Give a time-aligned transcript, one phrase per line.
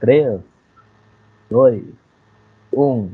[0.00, 0.40] 3,
[1.50, 1.82] 2,
[2.72, 3.10] 1.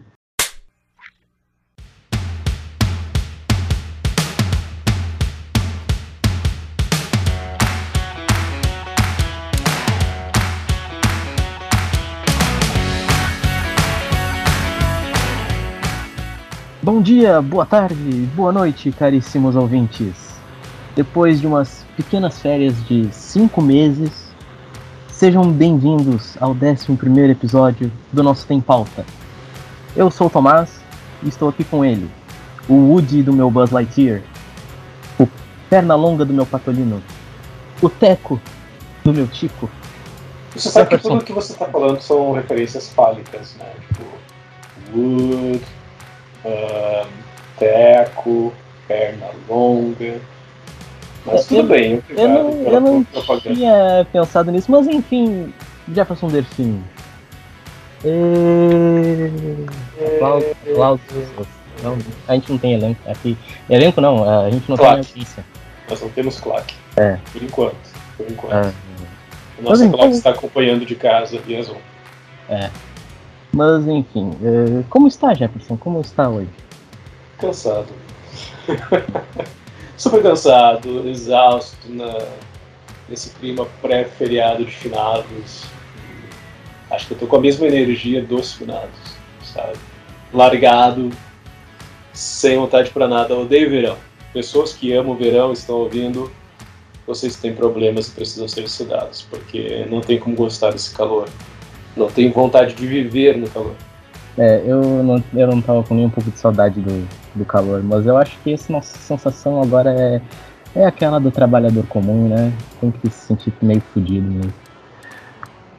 [16.83, 17.95] Bom dia, boa tarde,
[18.35, 20.35] boa noite, caríssimos ouvintes.
[20.97, 24.30] Depois de umas pequenas férias de cinco meses,
[25.21, 29.05] sejam bem-vindos ao 11 episódio do nosso Tem Pauta.
[29.95, 30.81] Eu sou o Tomás
[31.23, 32.11] e estou aqui com ele,
[32.67, 34.23] o Woody do meu Buzz Lightyear,
[35.19, 35.29] o
[35.69, 37.03] perna longa do meu Patolino,
[37.83, 38.41] o Teco
[39.05, 39.69] do meu Tico.
[40.57, 43.71] Você sabe que tudo que você está falando são referências fálicas, né?
[43.89, 44.05] Tipo,
[44.97, 45.63] Wood,
[46.47, 47.07] um,
[47.59, 48.55] teco,
[48.89, 50.19] perna longa.
[51.27, 53.07] Mas tudo eu, bem, obrigado eu não, eu não
[53.41, 55.53] tinha pensado nisso, mas enfim,
[55.93, 56.83] Jefferson Delfim.
[58.05, 59.67] E...
[60.73, 61.01] Aplausos.
[61.83, 61.97] Não,
[62.29, 63.37] a gente não tem elenco aqui.
[63.69, 65.07] Elenco não, a gente não Claque.
[65.07, 65.45] tem notícia.
[65.89, 66.75] Nós não temos claque.
[66.97, 67.19] É.
[67.33, 67.77] Por enquanto.
[68.17, 68.53] Por enquanto.
[68.53, 68.73] Ah,
[69.59, 71.77] A nossa Mas claque está acompanhando de casa via Zoom.
[72.49, 72.71] é.
[73.53, 75.77] Mas enfim, eh, como está Jefferson?
[75.77, 76.49] Como está hoje?
[77.41, 77.89] Cansado.
[80.01, 82.17] Super cansado, exausto na,
[83.07, 85.65] nesse clima pré-feriado de finados.
[86.91, 88.99] Acho que eu tô com a mesma energia dos finados,
[89.45, 89.77] sabe?
[90.33, 91.11] Largado,
[92.15, 93.37] sem vontade pra nada.
[93.37, 93.99] Odeio verão.
[94.33, 96.33] Pessoas que amam o verão estão ouvindo.
[97.07, 101.29] Vocês têm problemas e precisam ser estudados, porque não tem como gostar desse calor.
[101.95, 103.77] Não tem vontade de viver no calor.
[104.39, 107.83] É, eu não, eu não tava com nem um pouco de saudade do, do calor,
[107.83, 110.21] mas eu acho que essa nossa sensação agora é,
[110.75, 112.53] é aquela do trabalhador comum, né?
[112.81, 114.55] Tem que se sentir meio fudido mesmo.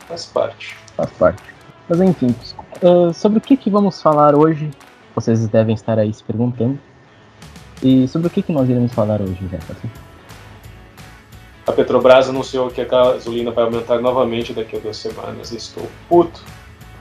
[0.07, 0.75] Faz parte.
[0.95, 1.43] faz parte.
[1.87, 2.35] Mas enfim,
[2.83, 4.69] ah, sobre o que, que vamos falar hoje,
[5.15, 6.77] vocês devem estar aí se perguntando.
[7.81, 9.87] E sobre o que, que nós iremos falar hoje, Jefferson?
[11.65, 15.51] A Petrobras anunciou que a gasolina vai aumentar novamente daqui a duas semanas.
[15.51, 16.43] Estou puto.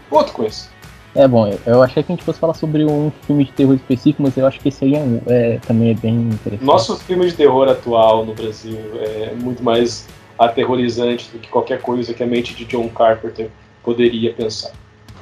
[0.09, 0.71] Puto com isso.
[1.15, 4.23] É bom, eu, achei que a gente fosse falar sobre um filme de terror específico,
[4.23, 6.65] mas eu acho que esse aí é, um- é- também é bem interessante.
[6.65, 10.07] Nosso filme de terror atual no Brasil é muito mais
[10.39, 13.51] aterrorizante do que qualquer coisa que a mente de John Carpenter
[13.83, 14.71] poderia pensar.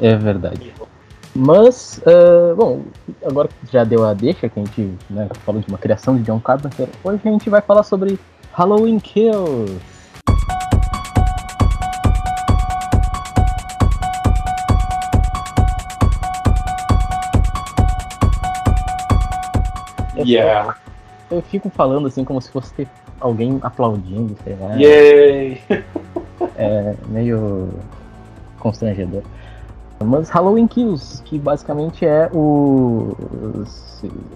[0.00, 0.72] É verdade.
[1.34, 2.82] Mas, ah, bom,
[3.24, 6.22] agora que já deu a deixa, que a gente né, falou de uma criação de
[6.22, 8.18] John Carpenter, hoje a gente vai falar sobre
[8.52, 9.76] Halloween Kills.
[20.28, 20.76] Yeah.
[21.30, 22.88] Eu fico falando assim como se fosse ter
[23.20, 24.74] alguém aplaudindo, sei lá.
[24.74, 25.60] Yay!
[26.56, 27.68] É meio
[28.58, 29.22] constrangedor.
[30.04, 33.14] Mas Halloween Kills, que basicamente é o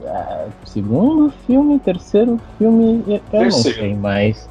[0.05, 3.79] é, segundo filme, terceiro filme, eu eu não Terceiro.
[3.79, 4.49] sei, mas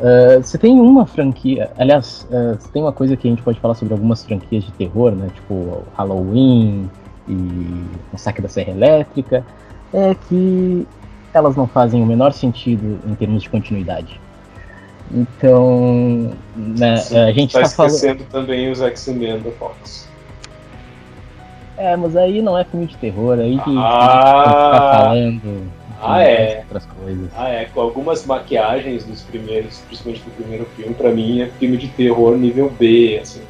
[0.00, 2.26] é, você tem uma franquia, aliás,
[2.58, 5.28] você tem uma coisa que a gente pode falar sobre algumas franquias de terror, né?
[5.34, 6.90] Tipo Halloween
[7.28, 9.44] e Massacre da Serra Elétrica,
[9.92, 10.86] é que
[11.32, 14.20] elas não fazem o menor sentido em termos de continuidade.
[15.12, 17.90] Então, né, Sim, a gente tá tá falando.
[17.94, 20.08] esquecendo também os X-Men da Fox.
[21.76, 24.38] É, mas aí não é filme de terror, aí que Ah.
[24.38, 25.68] a gente ficar falando de
[26.02, 26.58] Ah, é.
[26.64, 27.30] outras coisas.
[27.36, 31.76] Ah, é, com algumas maquiagens dos primeiros, principalmente do primeiro filme, pra mim é filme
[31.76, 33.42] de terror nível B, assim.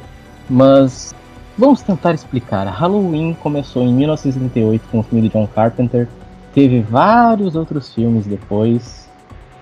[0.49, 1.13] Mas
[1.57, 2.65] vamos tentar explicar.
[2.67, 6.07] Halloween começou em 1978 com o filme do John Carpenter.
[6.53, 9.09] Teve vários outros filmes depois.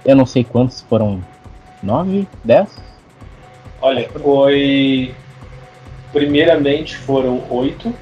[0.05, 1.22] Eu não sei quantos foram.
[1.83, 2.27] Nove?
[2.44, 2.69] Dez?
[3.81, 5.13] Olha, foi.
[6.11, 7.94] Primeiramente foram oito.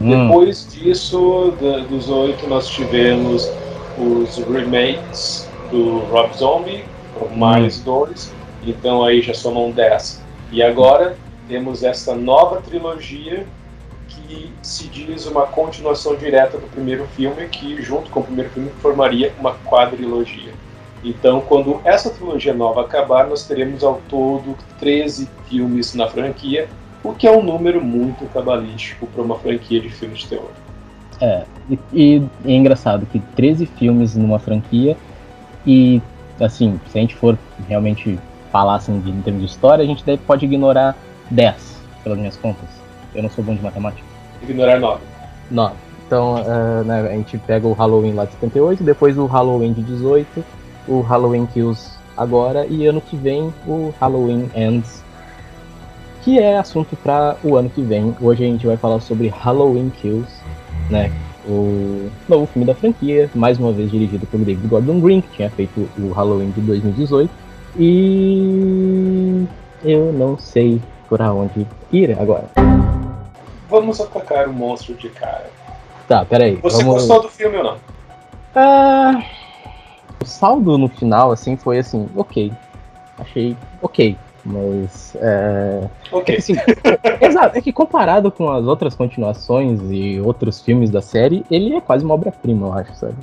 [0.00, 3.50] Hum, Depois disso, da- dos oito, nós tivemos
[3.98, 6.84] os remakes do Rob Zombie,
[7.18, 8.32] com mais dois.
[8.64, 10.22] Então aí já somam dez.
[10.52, 11.16] E agora
[11.48, 13.46] temos essa nova trilogia
[14.34, 18.70] que se diz uma continuação direta do primeiro filme, que junto com o primeiro filme
[18.80, 20.52] formaria uma quadrilogia.
[21.04, 26.68] Então, quando essa trilogia nova acabar, nós teremos ao todo 13 filmes na franquia,
[27.02, 30.50] o que é um número muito cabalístico para uma franquia de filmes de terror.
[31.70, 34.96] e, e é engraçado que 13 filmes numa franquia
[35.66, 36.00] e,
[36.40, 37.38] assim, se a gente for
[37.68, 38.18] realmente
[38.50, 40.96] falar assim, de, em termos de história, a gente pode ignorar
[41.30, 42.68] 10, pelas minhas contas.
[43.14, 44.13] Eu não sou bom de matemática.
[44.48, 45.02] Ignorar nove.
[45.50, 45.74] 9.
[46.06, 49.82] Então, eh, né, a gente pega o Halloween lá de 78, depois o Halloween de
[49.82, 50.44] 18,
[50.86, 55.02] o Halloween Kills agora, e ano que vem o Halloween Ends,
[56.22, 58.14] que é assunto para o ano que vem.
[58.20, 60.32] Hoje a gente vai falar sobre Halloween Kills,
[60.90, 61.10] né?
[61.46, 65.50] O novo filme da franquia, mais uma vez dirigido pelo David Gordon Green, que tinha
[65.50, 67.30] feito o Halloween de 2018.
[67.78, 69.46] E
[69.84, 72.44] eu não sei por onde ir agora.
[73.74, 75.50] Vamos atacar o monstro de cara.
[76.06, 76.54] Tá, peraí.
[76.62, 77.08] Você vamos...
[77.08, 77.76] gostou do filme ou não?
[78.54, 79.20] Ah,
[80.22, 82.52] o saldo no final, assim, foi assim, ok.
[83.18, 84.16] Achei ok.
[84.44, 85.16] Mas.
[85.16, 85.88] É...
[86.12, 86.36] Ok.
[86.36, 86.54] É que, assim,
[87.20, 91.80] exato, é que comparado com as outras continuações e outros filmes da série, ele é
[91.80, 93.16] quase uma obra-prima, eu acho, sabe?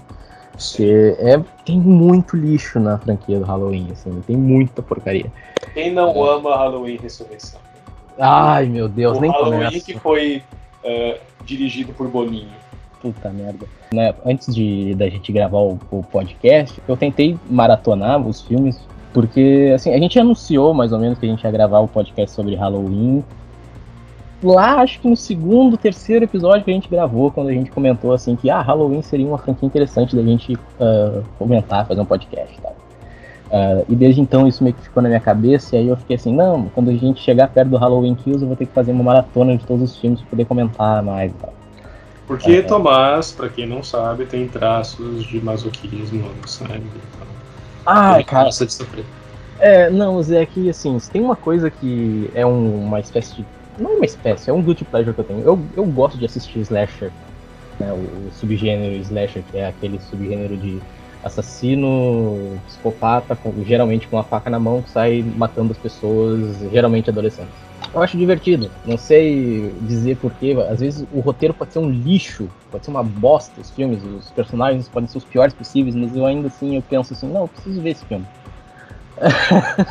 [0.51, 5.31] Porque é, tem muito lixo na franquia do Halloween, assim, tem muita porcaria.
[5.74, 6.36] Quem não é.
[6.36, 7.70] ama Halloween Ressurreição?
[8.19, 9.86] Ai, meu Deus, o nem Halloween começa.
[9.86, 10.44] que foi
[10.84, 12.50] uh, dirigido por Boninho.
[13.02, 13.66] Puta merda.
[13.94, 18.80] Né, antes de da gente gravar o, o, podcast, eu tentei maratonar os filmes,
[19.12, 22.36] porque assim, a gente anunciou mais ou menos que a gente ia gravar o podcast
[22.36, 23.24] sobre Halloween.
[24.44, 28.12] Lá, acho que no segundo, terceiro episódio que a gente gravou, quando a gente comentou
[28.12, 32.57] assim que ah, Halloween seria uma franquia interessante da gente uh, comentar, fazer um podcast
[32.57, 32.81] e tal.
[33.51, 36.15] Uh, e desde então isso meio que ficou na minha cabeça, e aí eu fiquei
[36.15, 38.94] assim, não, quando a gente chegar perto do Halloween Kills, eu vou ter que fazer
[38.94, 41.53] uma maratona de todos os filmes para poder comentar mais e tal.
[42.25, 46.75] Porque é, Tomás, para quem não sabe, tem traços de masoquismo no sangue.
[46.75, 47.27] Então,
[47.86, 48.48] ah, cara.
[48.48, 49.03] De sofrer.
[49.59, 53.45] É, não, Zé, que assim, se tem uma coisa que é um, uma espécie de.
[53.77, 55.42] Não uma espécie, é um guilty pleasure que eu tenho.
[55.42, 57.12] Eu, eu gosto de assistir slasher,
[57.77, 60.81] né, o, o subgênero slasher, que é aquele subgênero de
[61.23, 67.53] assassino, psicopata, com, geralmente com uma faca na mão, sai matando as pessoas, geralmente adolescentes.
[67.94, 72.50] Eu acho divertido, não sei dizer porquê, às vezes o roteiro pode ser um lixo,
[72.71, 76.25] pode ser uma bosta, os filmes, os personagens podem ser os piores possíveis, mas eu
[76.25, 78.25] ainda assim eu penso assim, não, eu preciso ver esse filme.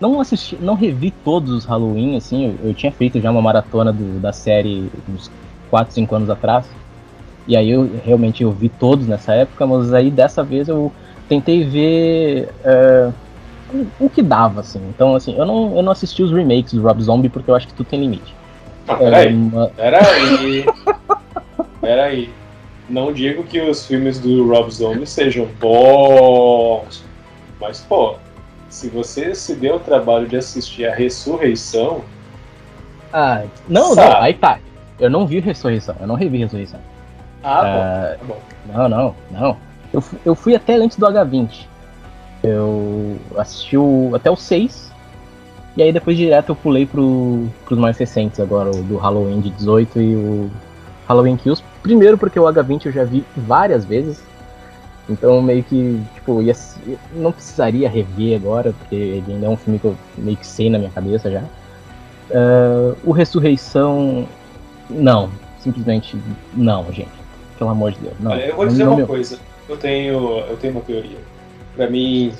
[0.00, 3.92] não assisti, não revi todos os Halloween, assim, eu, eu tinha feito já uma maratona
[3.92, 5.30] do, da série uns
[5.70, 6.68] 4, 5 anos atrás,
[7.48, 10.92] e aí eu realmente eu vi todos nessa época, mas aí dessa vez eu
[11.26, 13.12] tentei ver uh,
[13.98, 14.80] o que dava, assim.
[14.90, 17.66] Então, assim, eu não, eu não assisti os remakes do Rob Zombie porque eu acho
[17.66, 18.36] que tudo tem limite.
[18.86, 19.68] Ah, peraí, uma...
[19.68, 20.66] peraí,
[21.80, 22.30] peraí.
[22.86, 27.02] Não digo que os filmes do Rob Zombie sejam bons,
[27.58, 28.16] mas, pô,
[28.68, 32.02] se você se deu o trabalho de assistir a Ressurreição...
[33.10, 34.10] Ah, não, sabe?
[34.10, 34.58] não, aí tá.
[35.00, 36.80] Eu não vi Ressurreição, eu não revi Ressurreição.
[37.42, 38.40] Ah, uh, bom.
[38.72, 39.56] Não, não, não.
[39.92, 41.66] Eu, eu fui até antes do H20.
[42.42, 44.92] Eu assisti o, até o 6.
[45.76, 49.50] E aí depois direto eu pulei pro, pros mais recentes agora, o do Halloween de
[49.50, 50.50] 18 e o
[51.06, 51.62] Halloween Kills.
[51.82, 54.22] Primeiro porque o H20 eu já vi várias vezes.
[55.08, 56.54] Então meio que, tipo, ia,
[57.14, 60.68] não precisaria rever agora, porque ele ainda é um filme que eu meio que sei
[60.68, 61.42] na minha cabeça já.
[62.30, 64.26] Uh, o Ressurreição,
[64.90, 65.30] não.
[65.60, 66.20] Simplesmente
[66.54, 67.17] não, gente.
[67.58, 68.14] Pelo amor de Deus.
[68.20, 69.38] Não, Olha, eu vou dizer uma coisa.
[69.68, 71.18] Eu tenho, eu tenho uma teoria.
[71.76, 72.32] Para mim,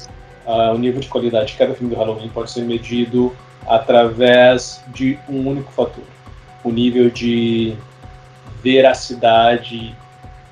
[0.46, 3.34] uh, o nível de qualidade de cada filme do Halloween pode ser medido
[3.66, 6.04] através de um único fator:
[6.64, 7.74] o nível de
[8.62, 9.94] veracidade,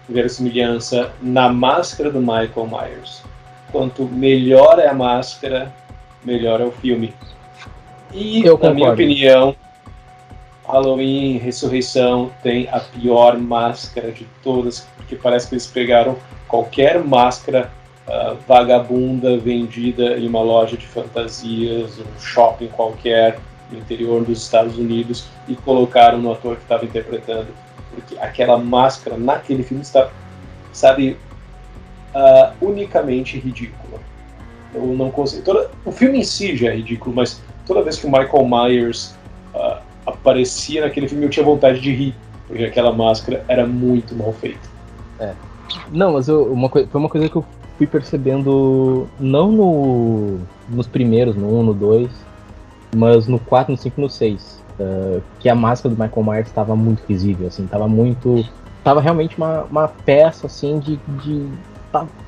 [0.08, 3.22] verossimilhança na máscara do Michael Myers.
[3.72, 5.72] Quanto melhor é a máscara,
[6.24, 7.14] melhor é o filme.
[8.12, 9.54] E, eu na minha opinião,
[10.66, 16.16] Halloween Ressurreição tem a pior máscara de todas, porque parece que eles pegaram
[16.48, 17.70] qualquer máscara
[18.08, 23.38] uh, vagabunda vendida em uma loja de fantasias, um shopping qualquer
[23.70, 27.48] no interior dos Estados Unidos e colocaram no ator que estava interpretando,
[27.94, 30.10] porque aquela máscara naquele filme está,
[30.72, 31.16] sabe,
[32.14, 34.00] uh, unicamente ridícula.
[34.74, 35.42] Eu não consigo.
[35.42, 39.14] Toda, o filme em si já é ridículo, mas toda vez que o Michael Myers
[40.06, 42.14] aparecia naquele filme, eu tinha vontade de rir,
[42.46, 44.68] porque aquela máscara era muito mal feita.
[45.18, 45.32] É.
[45.90, 47.44] Não, mas eu, uma foi uma coisa que eu
[47.76, 52.10] fui percebendo, não no, nos primeiros, no 1, no 2,
[52.94, 54.64] mas no 4, no 5 no 6.
[54.78, 58.44] Uh, que a máscara do Michael Myers estava muito visível, assim, estava muito.
[58.84, 60.96] Tava realmente uma, uma peça, assim, de.
[61.24, 61.48] de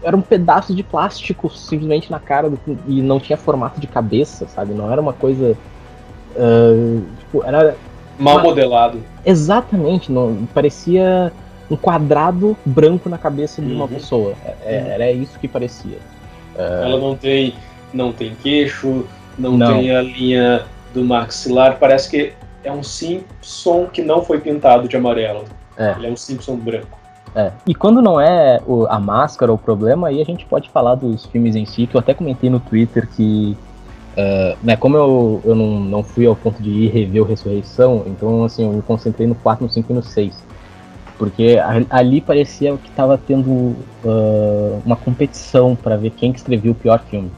[0.02, 4.48] era um pedaço de plástico simplesmente na cara do, e não tinha formato de cabeça,
[4.48, 4.72] sabe?
[4.72, 5.56] Não era uma coisa.
[6.36, 7.76] Uh, tipo, era.
[8.18, 8.42] Mal uma...
[8.42, 9.02] modelado.
[9.24, 11.32] Exatamente, não, parecia
[11.70, 13.88] um quadrado branco na cabeça de uma uhum.
[13.88, 14.34] pessoa.
[14.44, 14.88] É, é, uhum.
[14.88, 15.98] Era isso que parecia.
[16.56, 16.84] Uh...
[16.84, 17.54] Ela não tem,
[17.92, 19.04] não tem queixo,
[19.38, 21.78] não, não, tem a linha do maxilar.
[21.78, 22.32] Parece que
[22.64, 25.44] é um Simpson que não foi pintado de amarelo.
[25.76, 25.92] É.
[25.96, 26.98] Ele é um Simpson branco.
[27.34, 27.52] É.
[27.66, 31.26] E quando não é o, a máscara o problema, aí a gente pode falar dos
[31.26, 33.56] filmes em si, que eu até comentei no Twitter que
[34.16, 38.02] Uh, né, como eu, eu não, não fui ao ponto de ir rever o Ressurreição,
[38.06, 40.44] então assim, eu me concentrei no 4, no 5 e no 6.
[41.16, 41.56] Porque
[41.90, 47.30] ali parecia que estava tendo uh, uma competição para ver quem que o pior filme.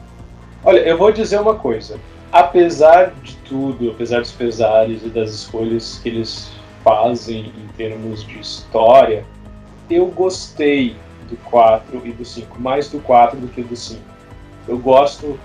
[0.63, 1.99] Olha, eu vou dizer uma coisa.
[2.31, 6.51] Apesar de tudo, apesar dos pesares e das escolhas que eles
[6.83, 9.25] fazem em termos de história,
[9.89, 10.95] eu gostei
[11.29, 13.99] do 4 e do 5, mais do 4 do que do 5.
[14.67, 15.39] Eu gosto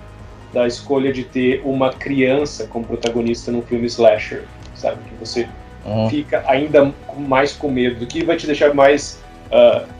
[0.53, 4.43] da escolha de ter uma criança como protagonista num filme slasher,
[4.75, 4.97] sabe?
[5.09, 5.47] Que você
[5.85, 6.09] uhum.
[6.09, 9.21] fica ainda mais com medo, do que vai te deixar mais.
[9.51, 9.97] Uh,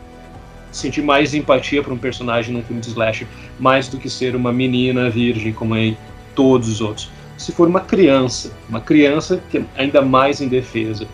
[0.70, 3.26] sentir mais empatia para um personagem num filme de slasher,
[3.58, 5.94] mais do que ser uma menina virgem como é
[6.34, 7.10] todos os outros.
[7.38, 11.06] Se for uma criança, uma criança que é ainda mais indefesa.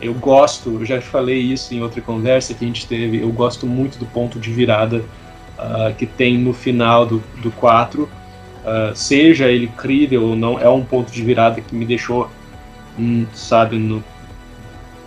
[0.00, 3.66] Eu gosto, eu já falei isso em outra conversa que a gente teve, eu gosto
[3.66, 5.04] muito do ponto de virada
[5.58, 8.08] uh, que tem no final do, do 4,
[8.64, 12.30] uh, seja ele crível ou não, é um ponto de virada que me deixou,
[12.98, 14.02] hum, sabe, no,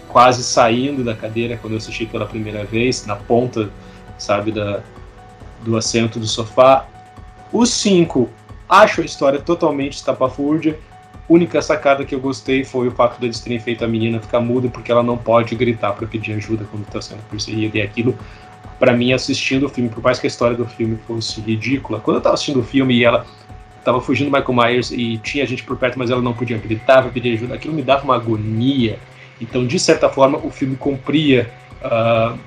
[0.07, 3.69] quase saindo da cadeira quando eu assisti pela primeira vez, na ponta,
[4.17, 4.81] sabe, da,
[5.63, 6.87] do assento do sofá.
[7.51, 8.29] Os cinco,
[8.67, 10.79] acho a história totalmente estapafúrdia.
[11.29, 14.69] Única sacada que eu gostei foi o fato deles terem feito a menina ficar muda
[14.69, 17.77] porque ela não pode gritar para pedir ajuda quando está sendo perseguida.
[17.77, 18.17] E aquilo,
[18.79, 22.17] para mim, assistindo o filme, por mais que a história do filme fosse ridícula, quando
[22.17, 23.25] eu estava assistindo o filme e ela
[23.83, 27.01] tava fugindo do Michael Myers e tinha gente por perto, mas ela não podia gritar
[27.01, 27.55] para pedir ajuda.
[27.55, 28.99] Aquilo me dava uma agonia.
[29.39, 31.49] Então, de certa forma, o filme cumpria.
[31.81, 32.37] Uh,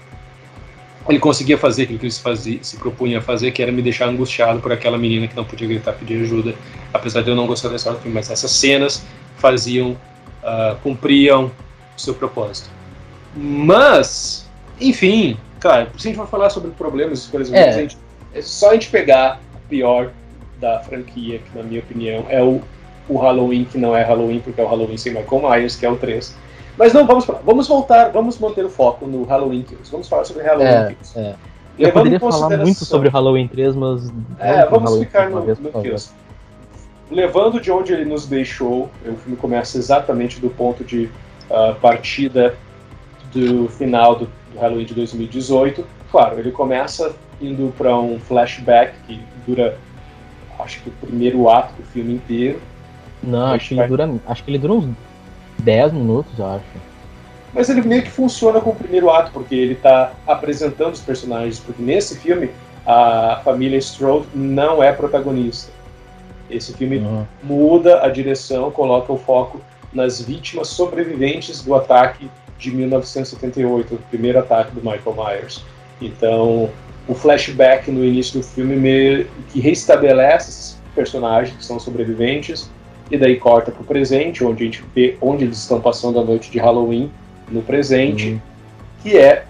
[1.08, 3.80] ele conseguia fazer aquilo que ele se, fazia, se propunha a fazer, que era me
[3.80, 6.54] deixar angustiado por aquela menina que não podia gritar, pedir ajuda,
[6.92, 8.14] apesar de eu não gostar da história do filme.
[8.14, 9.02] Mas essas cenas
[9.38, 11.50] faziam, uh, cumpriam
[11.96, 12.68] o seu propósito.
[13.34, 14.46] Mas,
[14.78, 17.72] enfim, cara, se a gente for falar sobre problemas, por exemplo, é.
[17.72, 17.98] Gente,
[18.34, 20.10] é só a gente pegar o pior
[20.60, 22.60] da franquia, que na minha opinião é o,
[23.08, 25.90] o Halloween, que não é Halloween, porque é o Halloween sem Michael Myers, que é
[25.90, 26.34] o 3.
[26.76, 27.40] Mas não, vamos falar.
[27.44, 29.90] Vamos voltar, vamos manter o foco no Halloween Kills.
[29.90, 31.18] Vamos falar sobre Halloween é, Kills.
[31.18, 31.34] É.
[31.78, 34.12] Eu poderia falar muito sobre Halloween 3, mas.
[34.38, 36.10] É, vamos Halloween ficar no, vez, no Kills.
[37.10, 41.10] Levando de onde ele nos deixou, o filme começa exatamente do ponto de
[41.50, 42.54] uh, partida
[43.32, 45.84] do final do, do Halloween de 2018.
[46.10, 49.78] Claro, ele começa indo para um flashback que dura
[50.58, 52.60] acho que o primeiro ato do filme inteiro.
[53.22, 53.88] Não, acho que, vai...
[53.88, 54.88] dura, acho que ele dura uns
[55.58, 56.64] 10 minutos, eu acho.
[57.52, 61.58] Mas ele meio que funciona com o primeiro ato, porque ele está apresentando os personagens.
[61.58, 62.50] Porque nesse filme,
[62.86, 65.72] a família Strode não é protagonista.
[66.48, 67.24] Esse filme uhum.
[67.42, 69.60] muda a direção, coloca o foco
[69.92, 72.30] nas vítimas sobreviventes do ataque
[72.60, 75.64] de 1978, o primeiro ataque do Michael Myers.
[76.00, 76.70] Então,
[77.08, 82.70] o flashback no início do filme meio que restabelece esses personagens que são sobreviventes
[83.10, 86.24] e daí corta para o presente, onde a gente vê onde eles estão passando a
[86.24, 87.10] noite de Halloween
[87.50, 88.40] no presente, uhum.
[89.02, 89.44] que é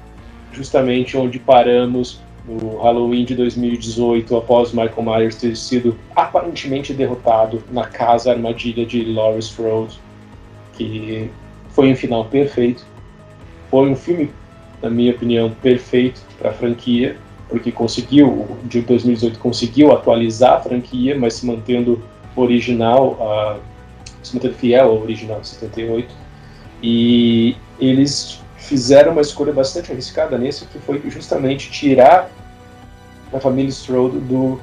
[0.53, 7.87] justamente onde paramos no Halloween de 2018, após Michael Myers ter sido aparentemente derrotado na
[7.87, 10.01] casa armadilha de Laurie Strode,
[10.73, 11.31] que
[11.71, 12.85] foi um final perfeito.
[13.71, 14.31] Foi um filme,
[14.83, 17.17] na minha opinião, perfeito para a franquia
[17.51, 22.01] porque conseguiu, de 2018 conseguiu atualizar a franquia, mas se mantendo
[22.37, 23.61] original, uh,
[24.23, 26.15] se mantendo fiel ao original de 78.
[26.81, 32.31] E eles fizeram uma escolha bastante arriscada nesse, que foi justamente tirar
[33.33, 34.61] a família Strode do,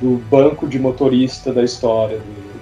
[0.00, 2.60] do banco de motorista da história, do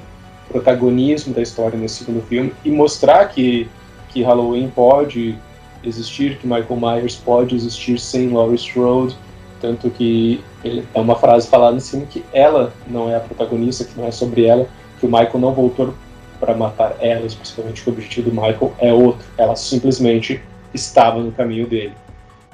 [0.53, 3.69] protagonismo da história nesse segundo filme, e mostrar que,
[4.11, 5.39] que Halloween pode
[5.85, 9.17] existir, que Michael Myers pode existir sem Laurie Strode,
[9.61, 13.85] tanto que ele, é uma frase falada em cima que ela não é a protagonista,
[13.85, 14.67] que não é sobre ela,
[14.99, 15.95] que o Michael não voltou
[16.39, 19.27] para matar ela, especificamente que o objetivo do Michael é outro.
[19.37, 20.41] Ela simplesmente
[20.73, 21.93] estava no caminho dele.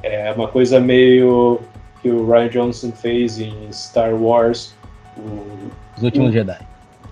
[0.03, 1.61] É uma coisa meio
[2.03, 4.75] que o Ryan Johnson fez em Star Wars.
[5.17, 6.59] O, Os Últimos Jedi.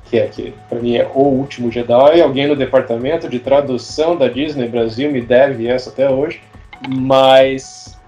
[0.04, 2.20] Que é que, para mim, é o último Jedi.
[2.20, 6.42] Alguém no departamento de tradução da Disney Brasil me deve essa até hoje.
[6.88, 7.98] Mas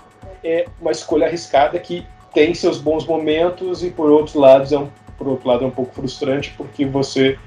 [0.44, 4.88] é uma escolha arriscada que tem seus bons momentos e por outros lados é um,
[5.16, 7.38] por outro lado é um pouco frustrante porque você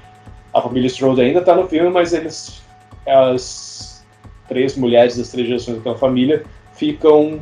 [0.52, 2.60] a família Strode ainda está no filme, mas eles
[3.06, 4.04] as
[4.48, 6.42] três mulheres das três gerações daquela família
[6.74, 7.40] ficam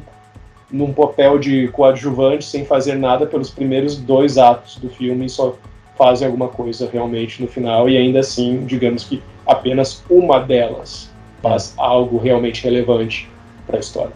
[0.70, 5.56] num papel de coadjuvante sem fazer nada pelos primeiros dois atos do filme só
[5.98, 11.10] fazem alguma coisa realmente no final e ainda assim, digamos que apenas uma delas
[11.42, 13.28] faz algo realmente relevante
[13.66, 14.12] para a história.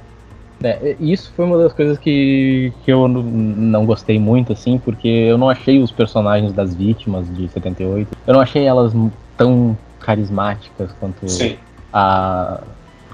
[0.62, 5.36] É, isso foi uma das coisas que, que eu não gostei muito, assim, porque eu
[5.36, 8.92] não achei os personagens das vítimas de 78, eu não achei elas
[9.36, 11.56] tão carismáticas quanto Sim.
[11.92, 12.60] a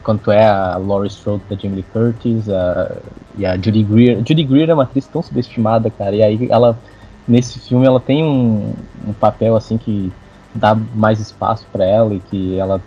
[0.02, 2.96] quanto é a Laurie Strode da Jamie Lee Curtis a,
[3.36, 4.16] e a Judy Greer.
[4.26, 6.78] Judy Greer é uma atriz tão subestimada, cara, e aí ela
[7.28, 8.72] nesse filme ela tem um,
[9.06, 10.10] um papel assim que
[10.54, 12.80] dá mais espaço para ela e que ela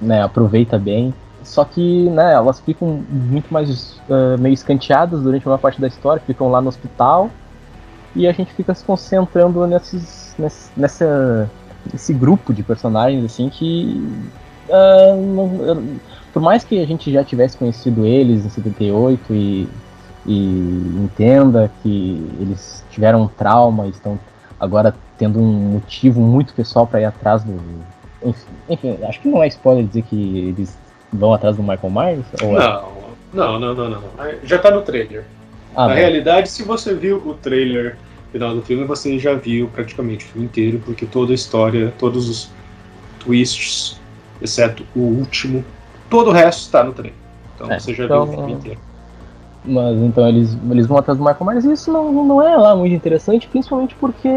[0.00, 1.14] né, aproveita bem.
[1.42, 6.22] Só que né, elas ficam muito mais uh, meio escanteadas durante uma parte da história,
[6.24, 7.30] ficam lá no hospital
[8.14, 11.50] e a gente fica se concentrando nesses, nesse, nessa,
[11.90, 14.02] nesse grupo de personagens assim que
[14.68, 15.98] uh, não,
[16.32, 19.68] por mais que a gente já tivesse conhecido eles em 78 e,
[20.28, 24.20] e entenda que eles tiveram um trauma e estão
[24.60, 27.58] agora tendo um motivo muito pessoal para ir atrás do.
[28.22, 30.76] Enfim, enfim, acho que não é spoiler dizer que eles
[31.10, 32.26] vão atrás do Michael Myers?
[32.42, 32.82] Ou não, é?
[33.32, 34.02] não, não, não, não,
[34.44, 35.24] Já tá no trailer.
[35.74, 37.96] Ah, Na realidade, se você viu o trailer
[38.30, 42.28] final do filme, você já viu praticamente o filme inteiro, porque toda a história, todos
[42.28, 42.50] os
[43.20, 43.98] twists,
[44.42, 45.64] exceto o último,
[46.10, 47.18] todo o resto está no trailer.
[47.54, 48.87] Então é, você já então, viu o filme inteiro.
[49.68, 52.74] Mas então eles, eles vão atrás do Michael Myers e isso não, não é lá
[52.74, 54.28] muito interessante, principalmente porque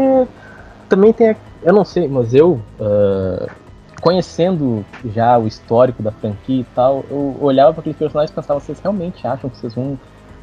[0.88, 1.34] também tem.
[1.62, 2.60] Eu não sei, mas eu.
[2.78, 3.50] Uh,
[4.02, 4.84] conhecendo
[5.14, 8.80] já o histórico da franquia e tal, eu olhava para aqueles personagens e pensava, vocês
[8.80, 9.98] realmente acham que vocês vão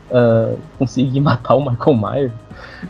[0.09, 2.31] uh, conseguir matar o Michael Myers?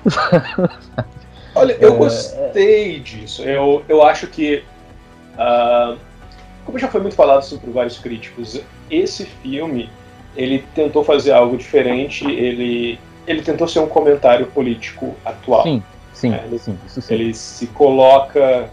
[1.56, 1.98] Olha, eu é...
[1.98, 3.42] gostei disso.
[3.44, 4.64] Eu, eu acho que.
[5.34, 5.98] Uh,
[6.66, 9.90] como já foi muito falado por vários críticos, esse filme
[10.40, 15.64] ele tentou fazer algo diferente, ele, ele tentou ser um comentário político atual.
[15.64, 17.14] Sim, sim, é, ele, sim, isso sim.
[17.14, 18.70] Ele se coloca,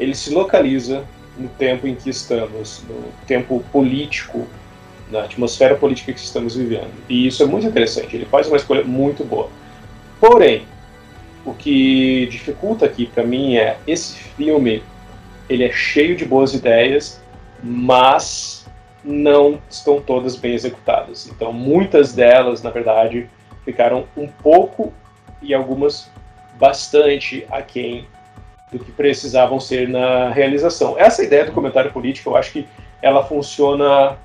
[0.00, 1.04] ele se localiza
[1.38, 4.48] no tempo em que estamos, no tempo político,
[5.08, 6.90] na atmosfera política que estamos vivendo.
[7.08, 9.48] E isso é muito interessante, ele faz uma escolha muito boa.
[10.20, 10.64] Porém,
[11.44, 14.82] o que dificulta aqui para mim é esse filme,
[15.48, 17.22] ele é cheio de boas ideias,
[17.62, 18.55] mas
[19.06, 21.28] não estão todas bem executadas.
[21.28, 23.30] Então, muitas delas, na verdade,
[23.64, 24.92] ficaram um pouco
[25.40, 26.10] e algumas
[26.58, 28.06] bastante aquém
[28.72, 30.98] do que precisavam ser na realização.
[30.98, 32.66] Essa ideia do comentário político, eu acho que
[33.00, 34.18] ela funciona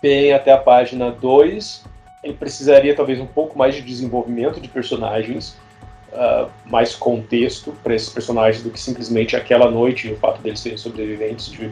[0.00, 1.84] bem até a página 2.
[2.22, 5.58] Ele precisaria talvez um pouco mais de desenvolvimento de personagens,
[6.12, 10.60] uh, mais contexto para esses personagens do que simplesmente aquela noite e o fato deles
[10.60, 11.70] serem sobreviventes de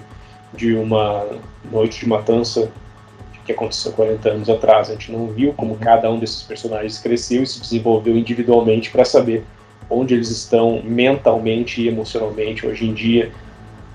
[0.57, 1.27] de uma
[1.71, 2.71] noite de matança
[3.45, 4.88] que aconteceu 40 anos atrás.
[4.88, 9.05] A gente não viu como cada um desses personagens cresceu e se desenvolveu individualmente para
[9.05, 9.45] saber
[9.88, 13.31] onde eles estão mentalmente e emocionalmente hoje em dia,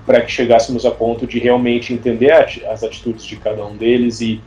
[0.05, 4.39] para que chegássemos a ponto de realmente entender as atitudes de cada um deles e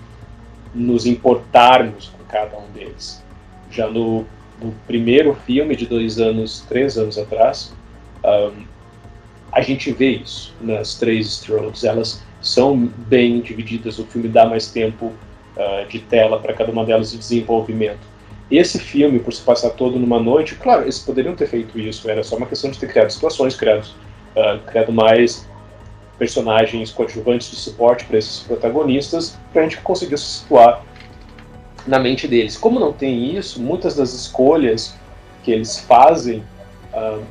[0.75, 3.23] nos importarmos com cada um deles.
[3.71, 4.25] Já no,
[4.61, 7.73] no primeiro filme de dois anos, três anos atrás,
[8.25, 8.65] um,
[9.53, 11.85] a gente vê isso nas três Strokes.
[11.85, 15.13] Elas são bem divididas, o filme dá mais tempo
[15.57, 18.01] uh, de tela para cada uma delas de desenvolvimento.
[18.51, 22.23] Esse filme, por se passar todo numa noite, claro, eles poderiam ter feito isso, era
[22.23, 23.87] só uma questão de ter criado situações, criado,
[24.35, 25.47] uh, criado mais
[26.19, 30.85] personagens coadjuvantes de suporte para esses protagonistas, para a gente conseguir se situar
[31.87, 32.57] na mente deles.
[32.57, 34.95] Como não tem isso, muitas das escolhas
[35.43, 36.43] que eles fazem
[36.93, 37.23] uh,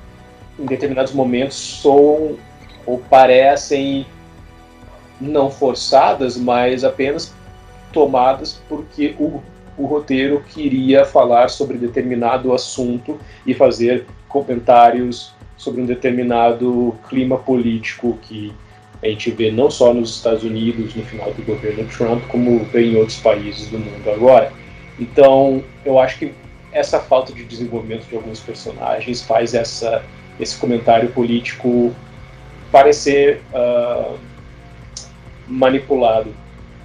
[0.61, 2.37] em determinados momentos soam
[2.85, 4.05] ou parecem
[5.19, 7.33] não forçadas, mas apenas
[7.91, 9.41] tomadas porque o,
[9.77, 18.17] o roteiro queria falar sobre determinado assunto e fazer comentários sobre um determinado clima político
[18.23, 18.51] que
[19.03, 22.85] a gente vê não só nos Estados Unidos no final do governo Trump, como vê
[22.85, 24.51] em outros países do mundo agora.
[24.99, 26.33] Então, eu acho que
[26.71, 30.03] essa falta de desenvolvimento de alguns personagens faz essa
[30.39, 31.93] esse comentário político
[32.71, 34.17] parecer uh,
[35.47, 36.33] manipulado,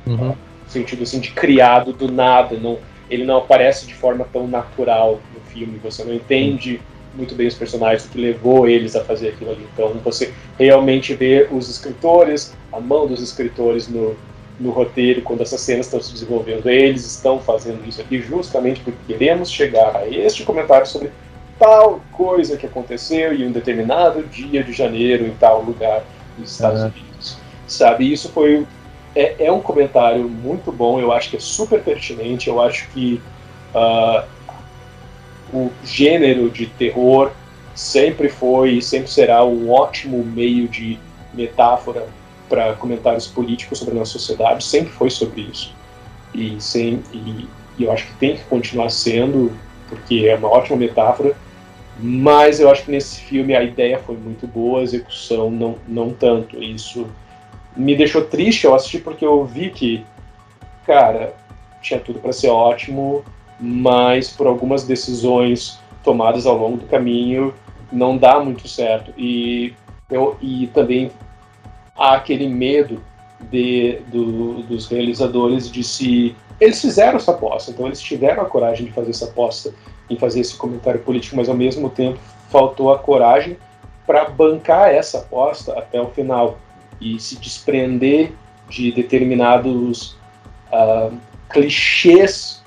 [0.07, 0.29] uhum.
[0.29, 2.79] no sentido assim de criado do nada, não,
[3.09, 6.81] ele não aparece de forma tão natural no filme, você não entende
[7.15, 9.67] muito bem os personagens, o que levou eles a fazer aquilo ali.
[9.73, 14.15] Então você realmente vê os escritores, a mão dos escritores no,
[14.61, 18.99] no roteiro, quando essas cenas estão se desenvolvendo, eles estão fazendo isso aqui justamente porque
[19.15, 21.11] queremos chegar a este comentário sobre
[21.59, 26.05] tal coisa que aconteceu em um determinado dia de janeiro em tal lugar
[26.39, 26.89] nos Estados uhum.
[26.89, 27.39] Unidos.
[27.67, 28.67] Sabe, isso foi
[29.15, 33.21] é, é, um comentário muito bom, eu acho que é super pertinente, eu acho que
[33.75, 34.25] uh,
[35.53, 37.33] o gênero de terror
[37.75, 40.99] sempre foi e sempre será um ótimo meio de
[41.35, 42.07] metáfora
[42.49, 45.75] para comentários políticos sobre a nossa sociedade, sempre foi sobre isso.
[46.33, 49.53] E, sem, e e eu acho que tem que continuar sendo,
[49.89, 51.37] porque é uma ótima metáfora,
[51.99, 56.11] mas eu acho que nesse filme a ideia foi muito boa, a execução não, não
[56.11, 56.63] tanto.
[56.63, 57.07] Isso
[57.77, 60.05] me deixou triste ao assistir, porque eu vi que,
[60.87, 61.35] cara,
[61.81, 63.25] tinha tudo para ser ótimo,
[63.59, 67.55] mas por algumas decisões tomadas ao longo do caminho
[67.93, 69.13] não dá muito certo.
[69.17, 69.73] E,
[70.11, 71.11] eu, e também
[71.97, 73.03] há aquele medo
[73.51, 76.35] de, do, dos realizadores de se.
[76.61, 79.75] Eles fizeram essa aposta, então eles tiveram a coragem de fazer essa aposta,
[80.09, 82.19] em fazer esse comentário político, mas ao mesmo tempo
[82.51, 83.57] faltou a coragem
[84.07, 86.59] para bancar essa aposta até o final
[87.01, 88.33] e se desprender
[88.69, 90.17] de determinados
[90.73, 91.17] uh,
[91.51, 92.63] clichês,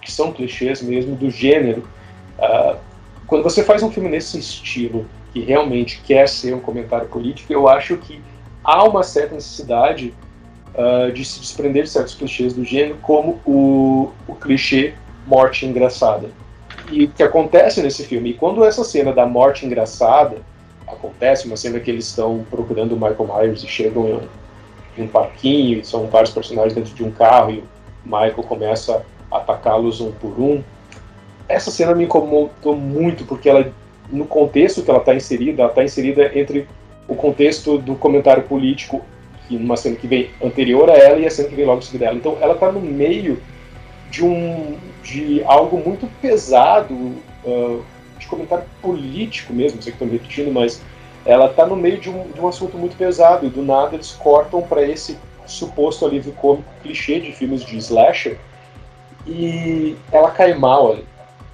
[0.00, 1.88] que são clichês mesmo, do gênero.
[2.38, 2.76] Uh,
[3.26, 7.68] quando você faz um filme nesse estilo, que realmente quer ser um comentário político, eu
[7.68, 8.20] acho que
[8.64, 10.14] há uma certa necessidade
[10.74, 14.94] uh, de se desprender de certos clichês do gênero, como o, o clichê
[15.26, 16.30] morte engraçada.
[16.90, 20.38] E que acontece nesse filme, e quando essa cena da morte engraçada
[20.86, 24.20] acontece, uma cena que eles estão procurando o Michael Myers e chegam em um,
[24.98, 27.64] em um parquinho, e são vários personagens dentro de um carro, e o
[28.04, 30.62] Michael começa a atacá-los um por um.
[31.48, 33.72] Essa cena me incomodou muito, porque ela,
[34.10, 36.66] no contexto que ela está inserida, ela está inserida entre
[37.06, 39.02] o contexto do comentário político,
[39.46, 41.82] que numa cena que vem anterior a ela e a cena que vem logo em
[41.82, 42.16] seguida dela.
[42.16, 43.40] Então ela está no meio
[44.10, 46.94] de um de algo muito pesado,
[47.44, 47.84] uh,
[48.18, 50.82] de comentário político mesmo, sei que estou me repetindo, mas
[51.24, 54.12] ela está no meio de um, de um assunto muito pesado e do nada eles
[54.12, 58.38] cortam para esse suposto alívio cômico clichê de filmes de slasher
[59.26, 61.04] e ela cai mal ali,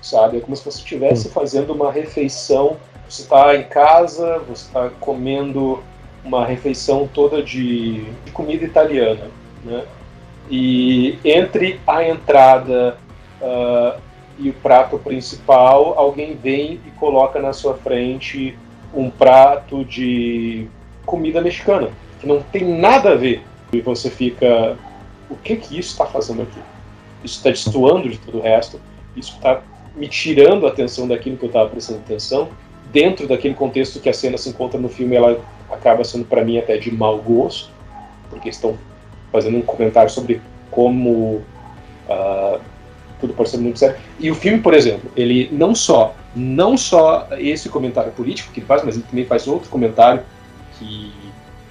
[0.03, 0.39] sabe?
[0.39, 2.77] É como se você estivesse fazendo uma refeição
[3.09, 5.83] você está em casa, você está comendo
[6.25, 9.31] uma refeição toda de, de comida italiana,
[9.65, 9.85] né?
[10.51, 12.97] E entre a entrada
[13.41, 14.01] uh,
[14.39, 18.57] e o prato principal, alguém vem e coloca na sua frente
[18.95, 20.69] um prato de
[21.05, 23.43] comida mexicana, que não tem nada a ver.
[23.73, 24.77] E você fica,
[25.29, 26.61] o que que isso está fazendo aqui?
[27.25, 28.81] Isso está destoando de todo o resto,
[29.17, 29.63] isso está
[29.97, 32.49] me tirando a atenção daquilo que eu estava prestando atenção,
[32.93, 36.59] dentro daquele contexto que a cena se encontra no filme, ela acaba sendo para mim
[36.59, 37.71] até de mau gosto,
[38.31, 38.77] porque estão
[39.33, 41.43] fazendo um comentário sobre como
[42.09, 42.61] uh,
[43.21, 43.97] tudo pode ser muito sério.
[44.19, 48.67] E o filme, por exemplo, ele não só não só esse comentário político que ele
[48.67, 50.23] faz, mas ele também faz outro comentário
[50.79, 51.11] que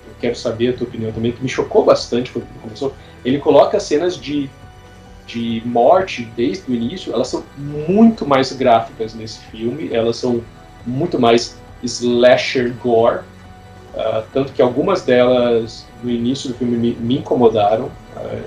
[0.08, 2.94] eu quero saber a tua opinião também, que me chocou bastante quando começou.
[3.24, 4.50] Ele coloca cenas de
[5.26, 10.44] de morte desde o início, elas são muito mais gráficas nesse filme, elas são
[10.86, 13.22] muito mais slasher gore,
[13.96, 18.44] uh, tanto que algumas delas no início do filme me, me incomodaram, uh,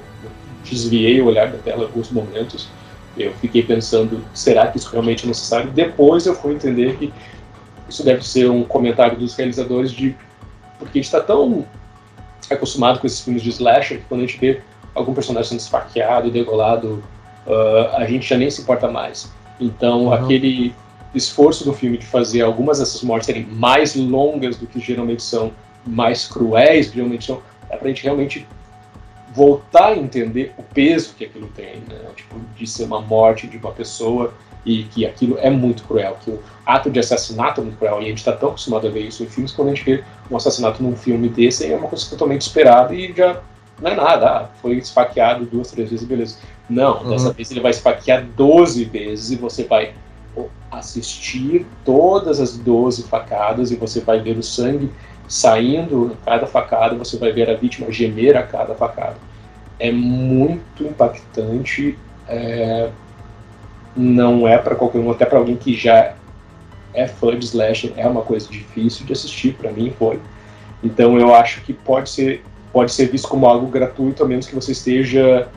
[0.64, 2.68] desviei o olhar da tela em alguns momentos,
[3.16, 5.70] eu fiquei pensando, será que isso realmente é necessário?
[5.70, 7.12] Depois eu fui entender que
[7.88, 10.14] isso deve ser um comentário dos realizadores de
[10.78, 11.66] porque a gente está tão
[12.48, 14.60] acostumado com esses filmes de slasher que quando a gente vê
[14.94, 17.02] algum personagem sendo esfaqueado, degolado,
[17.46, 19.32] uh, a gente já nem se importa mais.
[19.60, 20.12] Então uhum.
[20.12, 20.74] aquele
[21.14, 25.52] esforço do filme de fazer algumas dessas mortes serem mais longas do que geralmente são,
[25.86, 28.46] mais cruéis, geralmente são, é pra gente realmente
[29.34, 31.98] voltar a entender o peso que aquilo tem, né?
[32.16, 36.30] Tipo, de ser uma morte de uma pessoa e que aquilo é muito cruel, que
[36.30, 39.06] o ato de assassinato é muito cruel, e a gente está tão acostumado a ver
[39.06, 42.08] isso em filmes, quando a gente vê um assassinato num filme desse, é uma coisa
[42.10, 43.40] totalmente esperada e já
[43.80, 46.36] não é nada, ah, foi esfaqueado duas, três vezes, beleza.
[46.68, 47.10] Não, uhum.
[47.10, 49.94] dessa vez ele vai esfaquear 12 vezes e você vai
[50.70, 54.90] assistir todas as 12 facadas e você vai ver o sangue
[55.26, 59.16] saindo a cada facada, você vai ver a vítima gemer a cada facada.
[59.78, 61.96] É muito impactante,
[62.26, 62.90] é,
[63.94, 66.14] não é para qualquer um, até para alguém que já
[66.94, 70.18] é fã de slasher, é uma coisa difícil de assistir, para mim foi.
[70.82, 74.54] Então eu acho que pode ser, pode ser visto como algo gratuito, a menos que
[74.54, 75.48] você esteja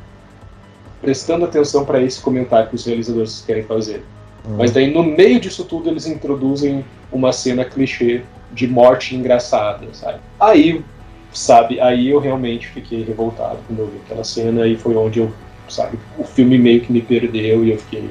[1.01, 4.03] prestando atenção para esse comentário que os realizadores querem fazer.
[4.45, 4.57] Uhum.
[4.57, 10.19] Mas daí no meio disso tudo eles introduzem uma cena clichê de morte engraçada, sabe?
[10.39, 10.83] Aí,
[11.31, 15.31] sabe, aí eu realmente fiquei revoltado quando eu vi aquela cena e foi onde eu,
[15.69, 18.09] sabe, o filme meio que me perdeu e eu fiquei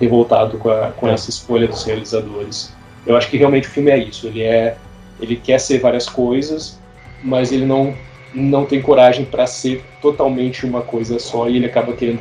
[0.00, 2.72] revoltado com, a, com essa escolha dos realizadores.
[3.06, 4.76] Eu acho que realmente o filme é isso, ele é
[5.18, 6.78] ele quer ser várias coisas,
[7.22, 7.94] mas ele não
[8.34, 12.20] não tem coragem para ser totalmente uma coisa só e ele acaba querendo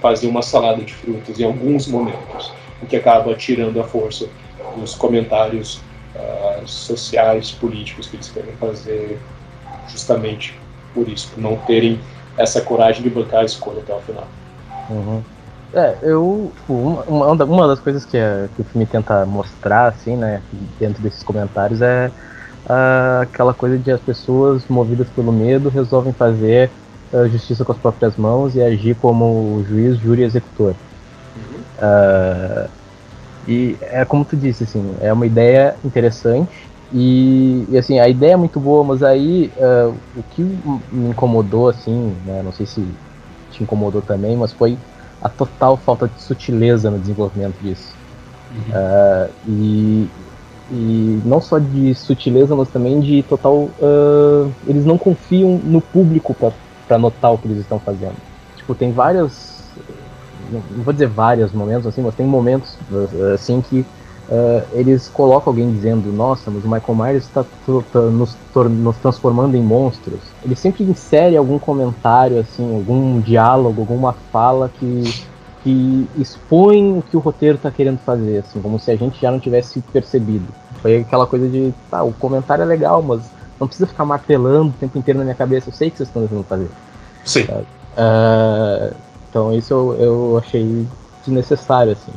[0.00, 2.50] fazer uma salada de frutas em alguns momentos
[2.82, 4.26] o que acaba tirando a força
[4.76, 5.80] dos comentários
[6.14, 9.18] uh, sociais, políticos que eles querem fazer
[9.88, 10.58] justamente
[10.94, 12.00] por isso, por não terem
[12.36, 14.26] essa coragem de bancar a escolha até o final.
[14.88, 15.22] Uhum.
[15.72, 16.52] É, eu.
[16.68, 20.42] Uma, uma das coisas que, é, que o filme tenta mostrar, assim, né,
[20.80, 22.10] dentro desses comentários é
[22.66, 26.70] uh, aquela coisa de as pessoas movidas pelo medo resolvem fazer
[27.12, 30.74] uh, justiça com as próprias mãos e agir como juiz, júri e executor.
[31.80, 32.68] Uh,
[33.48, 38.32] e é como tu disse, assim, é uma ideia interessante e, e assim, a ideia
[38.32, 42.86] é muito boa, mas aí uh, o que me incomodou, assim, né, não sei se
[43.50, 44.76] te incomodou também, mas foi
[45.22, 47.94] a total falta de sutileza no desenvolvimento disso.
[48.50, 48.58] Uhum.
[48.58, 50.08] Uh, e,
[50.72, 53.68] e não só de sutileza, mas também de total.
[53.78, 56.34] Uh, eles não confiam no público
[56.86, 58.16] para notar o que eles estão fazendo.
[58.56, 59.59] Tipo, tem várias.
[60.50, 62.76] Não, vou dizer vários momentos assim, mas tem momentos
[63.34, 67.44] assim que uh, eles colocam alguém dizendo: Nossa, mas o Michael Myers está
[67.94, 70.20] nos, nos, transformando em monstros.
[70.44, 75.28] Ele sempre insere algum comentário, assim, algum diálogo, alguma fala que
[75.62, 79.30] que expõe o que o roteiro está querendo fazer, assim, como se a gente já
[79.30, 80.46] não tivesse percebido.
[80.80, 83.20] Foi aquela coisa de, tá, o comentário é legal, mas
[83.58, 86.22] não precisa ficar martelando o tempo inteiro na minha cabeça, eu sei que vocês estão
[86.22, 86.70] tentando fazer.
[87.24, 87.42] Sim.
[87.42, 88.94] Uh,
[89.30, 90.86] então isso eu, eu achei
[91.24, 92.12] desnecessário, assim,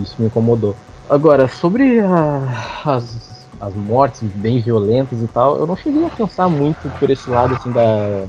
[0.00, 0.74] isso me incomodou.
[1.10, 6.48] Agora, sobre a, as, as mortes bem violentas e tal, eu não cheguei a pensar
[6.48, 8.24] muito por esse lado, assim, da,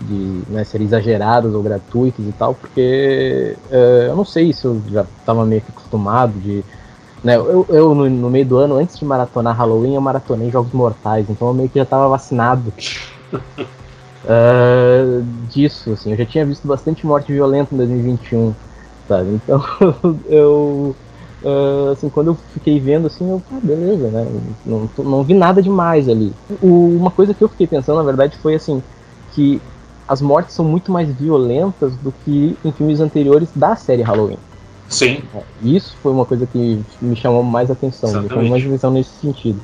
[0.00, 4.80] de né, serem exageradas ou gratuitas e tal, porque uh, eu não sei se eu
[4.88, 6.64] já estava meio que acostumado de.
[7.22, 10.72] Né, eu, eu no, no, meio do ano, antes de maratonar Halloween, eu maratonei Jogos
[10.72, 12.70] Mortais, então eu meio que já estava vacinado
[14.24, 16.12] uh, disso, assim.
[16.12, 18.54] Eu já tinha visto bastante morte violenta em 2021,
[19.08, 19.34] sabe?
[19.34, 19.62] Então
[20.28, 20.96] eu.
[21.42, 24.26] Uh, assim, quando eu fiquei vendo, assim, eu, ah, beleza, né?
[24.64, 26.32] Não, não vi nada demais ali.
[26.62, 28.82] O, uma coisa que eu fiquei pensando, na verdade, foi assim,
[29.34, 29.60] que
[30.08, 34.38] as mortes são muito mais violentas do que em filmes anteriores da série Halloween.
[34.88, 35.22] Sim.
[35.62, 39.60] Isso foi uma coisa que me chamou mais atenção, me chamou mais atenção nesse sentido.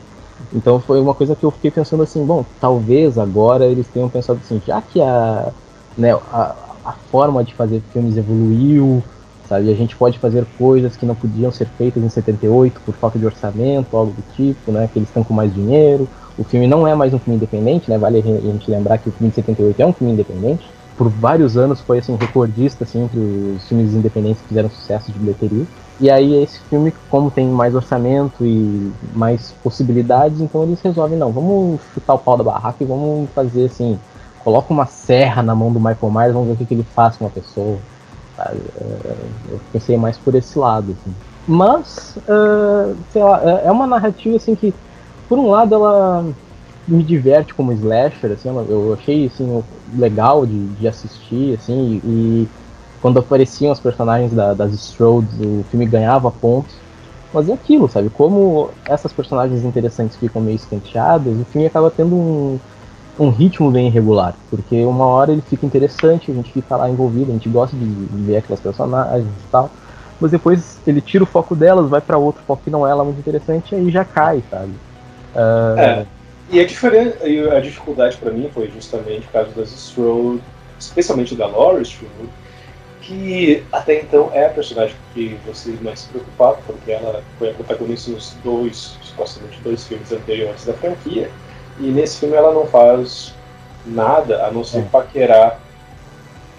[0.52, 4.40] Então foi uma coisa que eu fiquei pensando assim, bom, talvez agora eles tenham pensado
[4.42, 5.52] assim, já que a,
[5.96, 9.02] né, a, a forma de fazer filmes evoluiu,
[9.44, 13.18] sabe, a gente pode fazer coisas que não podiam ser feitas em 78 por falta
[13.18, 16.86] de orçamento, algo do tipo, né, que eles estão com mais dinheiro, o filme não
[16.86, 17.98] é mais um filme independente, né?
[17.98, 20.66] Vale a gente lembrar que o filme de 78 é um filme independente.
[21.00, 25.18] Por vários anos foi assim recordista assim entre os filmes independentes que fizeram sucesso de
[25.18, 25.64] bilheteria.
[25.98, 31.32] E aí esse filme, como tem mais orçamento e mais possibilidades, então eles resolvem não,
[31.32, 33.98] vamos chutar o pau da barraca e vamos fazer assim,
[34.44, 37.16] coloca uma serra na mão do Michael Myers, vamos ver o que, que ele faz
[37.16, 37.78] com uma pessoa.
[38.38, 38.52] É,
[39.52, 40.94] eu pensei mais por esse lado.
[41.00, 41.14] Assim.
[41.48, 44.74] Mas, uh, sei lá, é, é uma narrativa assim que
[45.30, 46.26] por um lado ela
[46.86, 49.62] me diverte como slasher, assim, eu achei assim,
[49.96, 52.48] legal de, de assistir, assim, e,
[53.00, 56.74] quando apareciam os personagens da, das Strodes, o filme ganhava pontos.
[57.32, 58.10] Mas é aquilo, sabe?
[58.10, 62.58] Como essas personagens interessantes ficam meio escanteadas, o filme acaba tendo um,
[63.18, 64.34] um ritmo bem irregular.
[64.50, 67.84] Porque uma hora ele fica interessante, a gente fica lá envolvido, a gente gosta de,
[67.84, 69.70] de ver aquelas personagens e tal.
[70.20, 73.04] Mas depois ele tira o foco delas, vai para outro foco que não é lá
[73.04, 74.72] muito interessante, e aí já cai, sabe?
[75.34, 75.78] Uh...
[75.78, 76.06] É.
[76.50, 80.42] E a, diferença, a dificuldade para mim foi justamente por causa das Strode,
[80.78, 82.28] especialmente da Laurie Strode,
[83.02, 87.54] que até então é a personagem que você mais se preocupava, porque ela foi a
[87.54, 91.30] protagonista nos dois, supostamente dois filmes anteriores da franquia,
[91.78, 93.32] e nesse filme ela não faz
[93.86, 94.82] nada a não ser é.
[94.82, 95.60] paquerar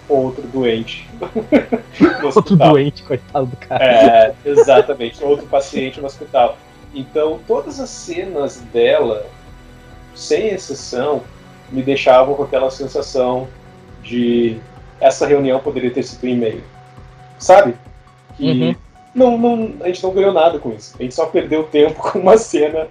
[0.07, 1.09] outro doente.
[2.23, 3.83] outro doente, coitado do cara.
[3.83, 6.57] É, exatamente, outro paciente no hospital.
[6.93, 9.25] Então, todas as cenas dela,
[10.15, 11.23] sem exceção,
[11.71, 13.47] me deixavam com aquela sensação
[14.03, 14.59] de
[14.99, 16.63] essa reunião poderia ter sido em e-mail.
[17.39, 17.75] Sabe?
[18.37, 18.75] Que uhum.
[19.15, 20.95] não, não, a gente não ganhou nada com isso.
[20.99, 22.87] A gente só perdeu tempo com uma cena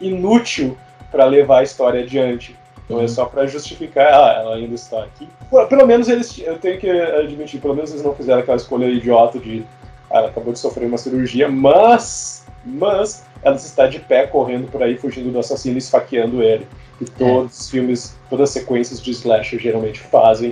[0.00, 0.76] inútil
[1.10, 2.56] para levar a história adiante.
[2.84, 3.04] Então é uhum.
[3.04, 5.28] é só para justificar, ah, ela ainda está aqui.
[5.68, 9.38] Pelo menos eles, eu tenho que admitir, pelo menos eles não fizeram aquela escolha idiota
[9.38, 9.64] de,
[10.10, 14.82] ah, ela acabou de sofrer uma cirurgia, mas, mas ela está de pé correndo por
[14.82, 16.66] aí, fugindo do assassino e esfaqueando ele.
[17.00, 17.60] E todos é.
[17.60, 20.50] os filmes, todas as sequências de slasher geralmente fazem.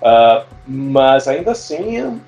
[0.00, 2.20] Uh, mas ainda assim,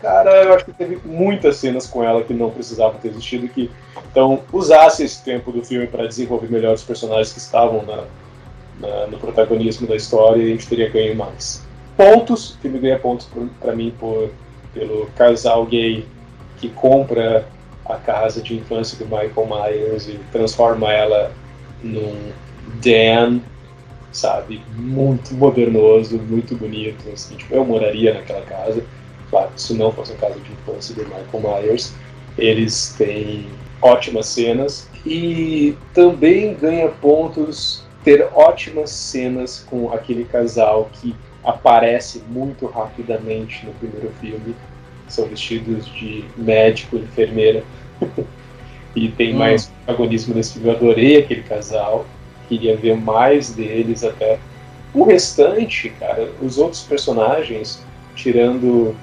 [0.00, 3.48] cara, eu acho que teve muitas cenas com ela que não precisavam ter existido.
[3.48, 3.70] Que,
[4.10, 8.04] então, usasse esse tempo do filme para desenvolver melhor os personagens que estavam na,
[8.80, 11.64] na, no protagonismo da história e a gente teria ganho mais.
[11.96, 13.28] Pontos, o filme ganha pontos
[13.60, 14.30] para mim por,
[14.72, 16.06] pelo casal gay
[16.56, 17.46] que compra
[17.86, 21.32] a casa de infância do Michael Myers e transforma ela
[21.82, 22.32] num
[22.82, 23.40] Dan,
[24.12, 24.62] sabe?
[24.76, 27.08] Muito modernoso, muito bonito.
[27.12, 28.84] Assim, tipo, eu moraria naquela casa.
[29.30, 31.92] claro, se não fosse um caso de infância de Michael Myers,
[32.36, 33.46] eles têm
[33.82, 41.14] ótimas cenas e também ganha pontos ter ótimas cenas com aquele casal que
[41.44, 44.54] aparece muito rapidamente no primeiro filme.
[45.10, 47.64] São vestidos de médico enfermeira.
[48.94, 49.38] e tem hum.
[49.38, 50.68] mais protagonismo nesse filme.
[50.68, 52.06] Eu adorei aquele casal.
[52.48, 54.38] Queria ver mais deles até.
[54.92, 57.84] O restante, cara, os outros personagens,
[58.16, 58.96] tirando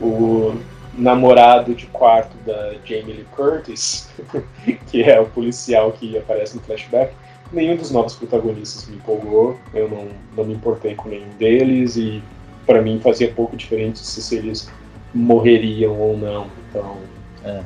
[0.00, 0.54] o
[0.94, 4.08] namorado de quarto da Jamie Lee Curtis,
[4.90, 7.14] que é o policial que aparece no flashback,
[7.52, 9.58] nenhum dos novos protagonistas me empolgou.
[9.72, 12.22] Eu não, não me importei com nenhum deles e
[12.66, 14.70] para mim fazia pouco diferente se eles
[15.14, 16.46] morreriam ou não.
[16.68, 16.96] Então,
[17.44, 17.60] é.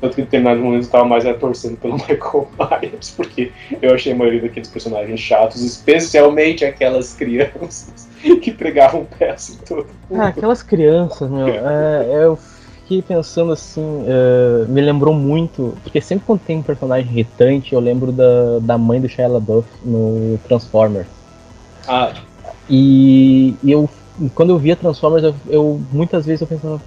[0.00, 3.94] Tanto que em determinados momentos eu estava mais é, torcendo pelo Michael Myers, porque eu
[3.94, 8.06] achei a maioria daqueles personagens chatos, especialmente aquelas crianças
[8.42, 10.20] que pregavam peça em todo mundo.
[10.20, 11.48] Ah, aquelas crianças, meu.
[11.48, 12.36] É, eu
[12.82, 17.80] fiquei pensando assim, uh, me lembrou muito, porque sempre quando tem um personagem irritante, eu
[17.80, 21.08] lembro da, da mãe do Shia LaBeouf no Transformers.
[21.88, 22.12] Ah.
[22.68, 23.88] E, e eu,
[24.34, 26.80] quando eu via Transformers, eu, eu muitas vezes eu pensava,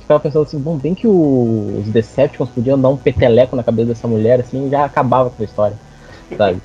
[0.00, 4.08] ficava pensando assim, bom, bem que os Decepticons podiam dar um peteleco na cabeça dessa
[4.08, 5.78] mulher, assim, já acabava com a história,
[6.36, 6.60] sabe?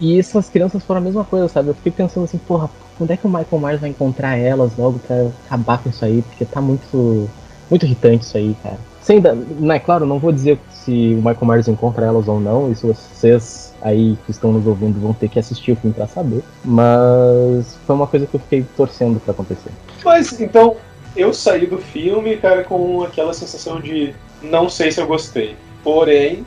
[0.00, 1.68] E essas crianças foram a mesma coisa, sabe?
[1.68, 4.98] Eu fiquei pensando assim, porra, quando é que o Michael Myers vai encontrar elas logo
[5.00, 6.22] pra acabar com isso aí?
[6.22, 7.28] Porque tá muito
[7.70, 8.78] muito irritante isso aí, cara.
[9.04, 9.20] Sem,
[9.60, 13.74] né, claro, não vou dizer se o Michael Myers encontra elas ou não, isso vocês
[13.82, 16.42] aí que estão nos ouvindo vão ter que assistir o filme para saber.
[16.64, 19.70] Mas foi uma coisa que eu fiquei torcendo para acontecer.
[20.02, 20.76] Mas então,
[21.14, 25.54] eu saí do filme, cara, com aquela sensação de não sei se eu gostei.
[25.82, 26.46] Porém,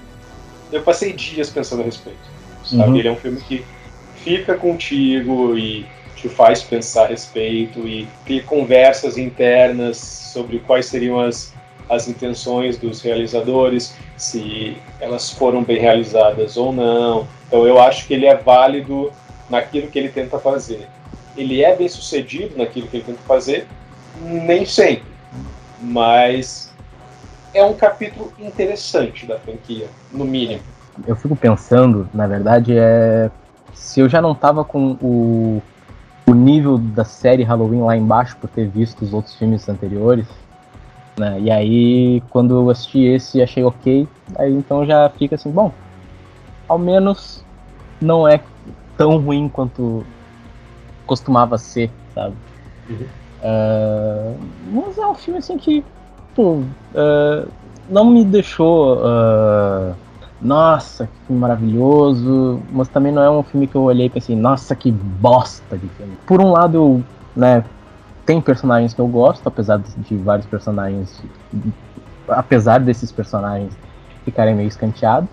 [0.72, 2.18] eu passei dias pensando a respeito.
[2.64, 2.90] Sabe?
[2.90, 2.98] Uhum.
[2.98, 3.64] Ele é um filme que
[4.24, 11.20] fica contigo e te faz pensar a respeito e ter conversas internas sobre quais seriam
[11.20, 11.54] as,
[11.90, 17.28] as intenções dos realizadores, se elas foram bem realizadas ou não.
[17.48, 19.12] Então eu acho que ele é válido
[19.50, 20.88] naquilo que ele tenta fazer.
[21.36, 23.68] Ele é bem sucedido naquilo que ele tenta fazer,
[24.22, 25.06] nem sempre,
[25.80, 26.74] mas
[27.54, 30.62] é um capítulo interessante da franquia, no mínimo.
[31.06, 33.30] Eu fico pensando, na verdade, é
[33.74, 35.62] se eu já não estava com o
[36.28, 40.28] o nível da série Halloween lá embaixo por ter visto os outros filmes anteriores.
[41.18, 41.42] Né?
[41.42, 45.72] E aí, quando eu assisti esse achei ok, aí então já fica assim, bom,
[46.68, 47.44] ao menos
[48.02, 48.40] não é
[48.98, 50.06] tão ruim quanto
[51.06, 52.36] costumava ser, sabe?
[52.90, 53.08] Uhum.
[53.42, 54.38] Uh,
[54.74, 55.84] mas é um filme assim que,
[56.36, 57.48] pô, uh,
[57.90, 58.98] não me deixou.
[58.98, 59.96] Uh,
[60.40, 64.36] nossa, que filme maravilhoso, mas também não é um filme que eu olhei e pensei,
[64.36, 66.16] nossa, que bosta de filme.
[66.28, 67.04] Por um lado, eu,
[67.36, 67.64] né,
[68.28, 71.24] tem personagens que eu gosto, apesar de vários personagens,
[72.28, 73.74] apesar desses personagens
[74.26, 75.30] ficarem meio escanteados,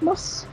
[0.00, 0.46] mas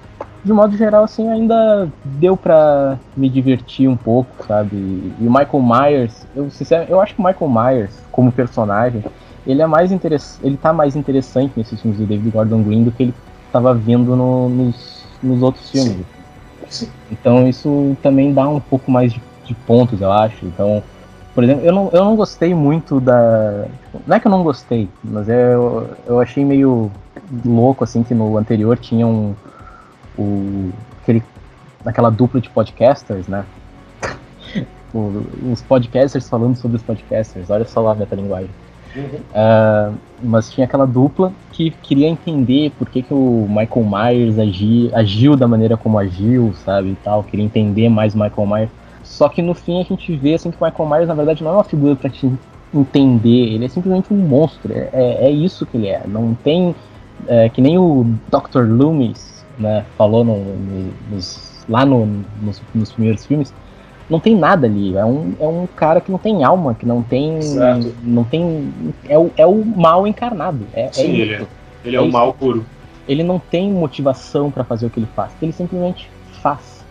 [0.46, 4.76] de modo geral, assim, ainda deu pra me divertir um pouco, sabe?
[4.76, 6.48] E o Michael Myers, eu,
[6.88, 9.04] eu acho que o Michael Myers, como personagem,
[9.46, 12.92] ele é mais interessante, ele tá mais interessante nesses filmes do David Gordon Green do
[12.92, 13.14] que ele
[13.46, 15.98] estava vendo no, nos, nos outros filmes.
[15.98, 16.86] Sim.
[16.86, 16.90] Sim.
[17.12, 20.46] Então isso também dá um pouco mais de, de, pontos, eu acho.
[20.46, 20.82] Então,
[21.34, 23.66] por exemplo, eu não, eu não gostei muito da.
[24.06, 26.92] Não é que eu não gostei, mas é, eu, eu achei meio
[27.44, 29.34] louco assim que no anterior tinha um.
[30.18, 30.70] O,
[31.02, 31.24] aquele,
[31.84, 33.46] aquela dupla de podcasters, né?
[34.94, 38.52] os podcasters falando sobre os podcasters, olha só lá a metalinguagem.
[38.96, 39.04] Uhum.
[39.04, 44.92] Uh, mas tinha aquela dupla que queria entender por que, que o Michael Myers agi,
[44.94, 47.24] agiu da maneira como agiu, sabe, e tal.
[47.24, 48.70] Queria entender mais o Michael Myers.
[49.04, 51.52] Só que no fim a gente vê assim que o Michael Myers na verdade não
[51.52, 52.32] é uma figura para te
[52.74, 54.74] entender, ele é simplesmente um monstro.
[54.74, 56.02] É, é, é isso que ele é.
[56.08, 56.76] Não tem
[57.28, 58.64] é, que nem o Dr.
[58.68, 62.06] Loomis né, falou no, no, nos, lá no,
[62.42, 63.54] nos, nos primeiros filmes
[64.10, 64.96] não tem nada ali.
[64.96, 67.42] É um, é um cara que não tem alma, que não tem.
[67.42, 67.94] Certo.
[68.04, 68.74] Não tem.
[69.08, 70.66] É o, é o mal encarnado.
[70.74, 71.46] É, é Sim, é ele, é,
[71.86, 72.66] ele é, é o mal puro.
[73.08, 75.32] Ele não tem motivação para fazer o que ele faz.
[75.42, 76.10] Ele simplesmente
[76.42, 76.83] faz.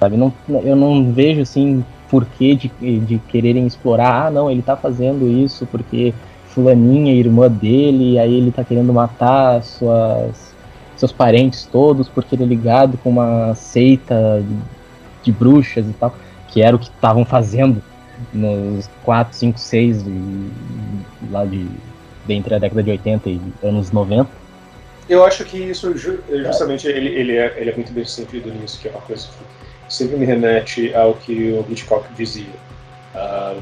[0.00, 0.16] Sabe?
[0.16, 2.70] Não, eu não vejo assim porquê de,
[3.00, 4.26] de quererem explorar.
[4.26, 6.12] Ah, não, ele tá fazendo isso porque
[6.46, 10.52] fulaninha, irmã dele, aí ele tá querendo matar suas,
[10.96, 14.42] seus parentes todos porque ele é ligado com uma seita
[15.22, 16.12] de bruxas e tal
[16.50, 17.82] que era o que estavam fazendo
[18.32, 20.04] nos 4, 5, 6
[21.30, 21.66] lá de
[22.28, 24.30] entre a década de 80 e anos 90.
[25.08, 28.86] Eu acho que isso justamente ele, ele, é, ele é muito bem sentido nisso, que
[28.86, 32.46] é uma coisa que sempre me remete ao que o Hitchcock dizia.
[33.14, 33.60] Uh,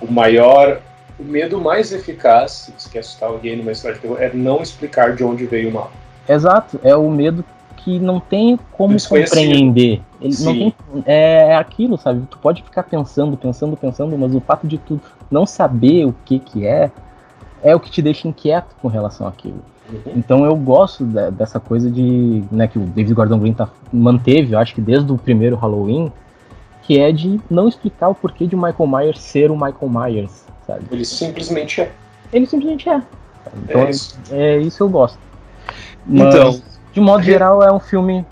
[0.00, 0.80] o maior
[1.18, 4.60] o medo mais eficaz, se você quer assustar alguém numa história de terror, é não
[4.60, 5.92] explicar de onde veio o mal.
[6.28, 7.44] Exato, é o medo
[7.76, 10.00] que não tem como compreender.
[10.20, 10.44] Ele Sim.
[10.44, 10.74] não tem,
[11.06, 12.26] é, é aquilo, sabe?
[12.28, 15.00] Tu pode ficar pensando, pensando, pensando, mas o fato de tu
[15.30, 16.90] não saber o que que é,
[17.62, 19.62] é o que te deixa inquieto com relação àquilo.
[19.90, 20.12] Uhum.
[20.16, 24.54] Então eu gosto de, dessa coisa de, né, que o David Gordon Green tá, manteve,
[24.54, 26.10] eu acho que desde o primeiro Halloween,
[26.82, 30.84] que é de não explicar o porquê de Michael Myers ser o Michael Myers, sabe?
[30.90, 31.92] Ele simplesmente é.
[32.32, 33.02] Ele simplesmente é.
[33.62, 35.18] Então é isso, é, isso eu gosto.
[36.06, 36.62] Mas, então,
[36.92, 38.24] de modo geral, é um filme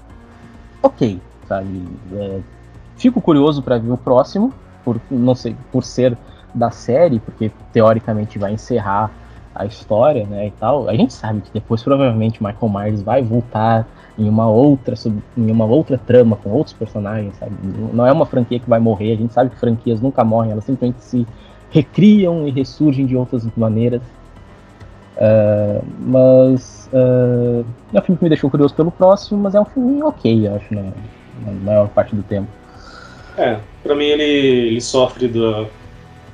[0.82, 1.82] ok, sabe?
[2.14, 2.40] É,
[2.96, 4.53] fico curioso para ver o próximo,
[4.84, 6.16] por não sei, por ser
[6.55, 9.11] da série, porque teoricamente vai encerrar
[9.55, 10.88] a história, né, e tal.
[10.88, 13.86] A gente sabe que depois provavelmente Michael Myers vai voltar
[14.18, 14.94] em uma outra
[15.36, 17.53] em uma outra trama com outros personagens, sabe?
[17.92, 19.12] Não é uma franquia que vai morrer.
[19.12, 21.26] A gente sabe que franquias nunca morrem, elas simplesmente se
[21.70, 24.03] recriam e ressurgem de outras maneiras.
[25.16, 29.64] Uh, mas uh, é um filme que me deixou curioso pelo próximo, mas é um
[29.64, 30.82] filme ok, eu acho, na,
[31.44, 32.48] na maior parte do tempo.
[33.36, 35.66] É, pra mim ele, ele sofre do,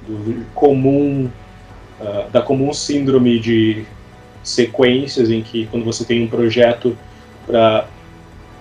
[0.07, 1.29] do comum,
[2.01, 3.84] uh, da comum síndrome de
[4.42, 6.96] sequências em que quando você tem um projeto
[7.46, 7.86] para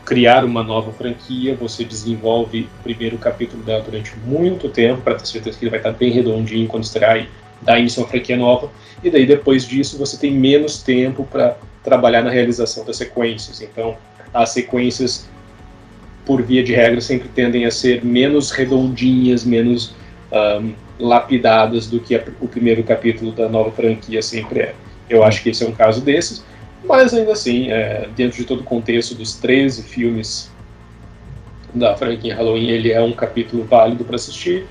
[0.05, 5.27] criar uma nova franquia, você desenvolve o primeiro capítulo dela durante muito tempo para ter
[5.27, 7.27] certeza que ele vai estar bem redondinho quando estrear
[7.61, 8.69] dar início a uma franquia nova,
[9.03, 13.61] e daí depois disso você tem menos tempo para trabalhar na realização das sequências.
[13.61, 13.97] Então,
[14.33, 15.27] as sequências,
[16.25, 19.95] por via de regra, sempre tendem a ser menos redondinhas, menos
[20.31, 24.75] um, lapidadas do que a, o primeiro capítulo da nova franquia sempre é.
[25.09, 26.43] Eu acho que esse é um caso desses.
[26.83, 30.51] Mas ainda assim, é, dentro de todo o contexto dos 13 filmes
[31.73, 34.65] da franquia Halloween, ele é um capítulo válido para assistir.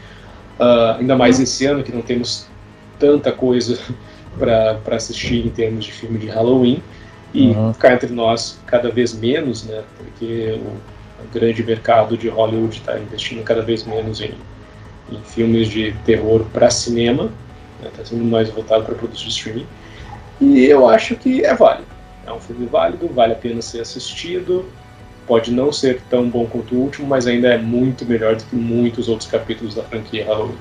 [0.59, 2.46] Uh, ainda mais esse ano que não temos
[2.98, 3.78] tanta coisa
[4.38, 6.82] para assistir em termos de filme de Halloween.
[7.34, 7.72] E uhum.
[7.74, 9.82] ficar entre nós cada vez menos, né?
[9.98, 10.59] Porque
[11.22, 14.32] o grande mercado de Hollywood está investindo cada vez menos em,
[15.11, 17.30] em filmes de terror para cinema.
[17.76, 19.66] Está né, tá sendo mais voltado para produtos de streaming.
[20.40, 21.86] E eu acho que é válido.
[22.26, 24.66] É um filme válido, vale a pena ser assistido.
[25.26, 28.54] Pode não ser tão bom quanto o último, mas ainda é muito melhor do que
[28.54, 30.57] muitos outros capítulos da franquia Halloween.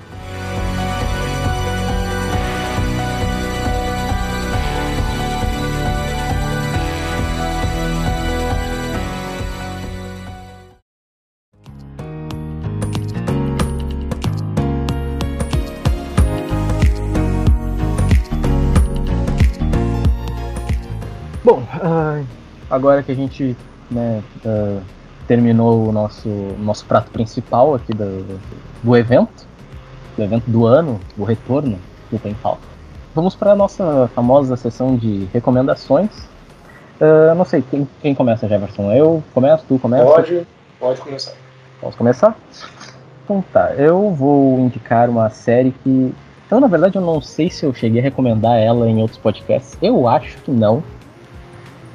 [22.69, 23.55] Agora que a gente
[23.89, 24.81] né, uh,
[25.27, 26.29] terminou o nosso,
[26.59, 28.39] nosso prato principal aqui do,
[28.83, 29.47] do evento,
[30.17, 31.79] do evento do ano, o retorno
[32.11, 32.61] do Tem Falta,
[33.13, 36.09] vamos para a nossa famosa sessão de recomendações.
[36.99, 38.91] Uh, não sei, quem, quem começa, Jefferson?
[38.91, 39.65] Eu começo?
[39.67, 40.05] Tu começa?
[40.05, 40.47] Pode,
[40.79, 41.33] pode começar.
[41.81, 42.37] Posso começar?
[43.23, 46.13] Então tá, eu vou indicar uma série que.
[46.45, 49.77] Então, na verdade, eu não sei se eu cheguei a recomendar ela em outros podcasts.
[49.81, 50.83] Eu acho que não.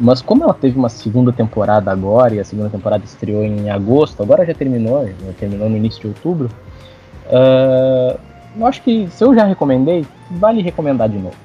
[0.01, 4.23] Mas como ela teve uma segunda temporada agora, e a segunda temporada estreou em agosto,
[4.23, 6.51] agora já terminou, já terminou no início de outubro,
[7.27, 8.19] uh,
[8.59, 11.37] eu acho que se eu já recomendei, vale recomendar de novo.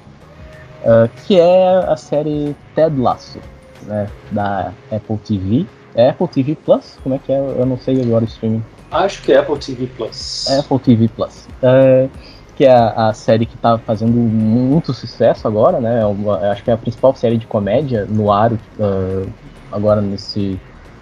[0.82, 3.38] Uh, que é a série Ted Lasso,
[3.82, 5.66] né, da Apple TV.
[5.94, 6.98] É Apple TV Plus?
[7.02, 7.38] Como é que é?
[7.38, 8.62] Eu não sei agora o streaming.
[8.90, 10.46] Acho que é Apple TV Plus.
[10.50, 11.46] Apple TV Plus.
[11.62, 12.08] Uh,
[12.56, 16.00] que é a, a série que está fazendo muito sucesso agora, né?
[16.00, 19.30] É uma, acho que é a principal série de comédia no ar uh,
[19.70, 20.58] agora nesse,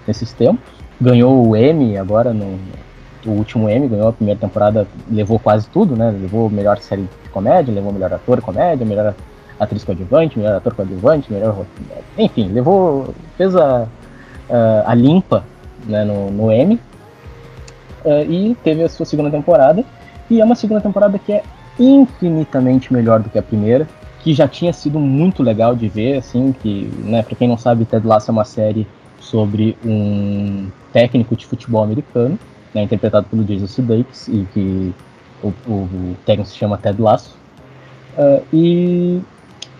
[0.07, 0.64] nesses tempos.
[1.00, 2.59] Ganhou o Emmy agora, no,
[3.24, 6.11] o último Emmy, ganhou a primeira temporada, levou quase tudo, né?
[6.11, 9.14] Levou melhor série de comédia, levou melhor ator comédia, melhor
[9.59, 11.64] atriz coadjuvante, melhor ator coadjuvante, melhor.
[12.18, 13.14] Enfim, levou.
[13.36, 13.86] fez a,
[14.50, 15.44] a, a limpa
[15.86, 16.80] né, no, no Emmy.
[18.05, 19.84] Uh, e teve a sua segunda temporada.
[20.31, 21.43] E é uma segunda temporada que é
[21.79, 23.87] infinitamente melhor do que a primeira,
[24.20, 27.85] que já tinha sido muito legal de ver, assim, que, né, para quem não sabe,
[27.85, 28.87] Ted Lasso é uma série
[29.20, 32.39] sobre um técnico de futebol americano,
[32.75, 34.95] né, interpretado pelo Jason Sudeikis, e que
[35.43, 37.37] o, o, o técnico se chama Ted Lasso.
[38.16, 39.20] Uh, e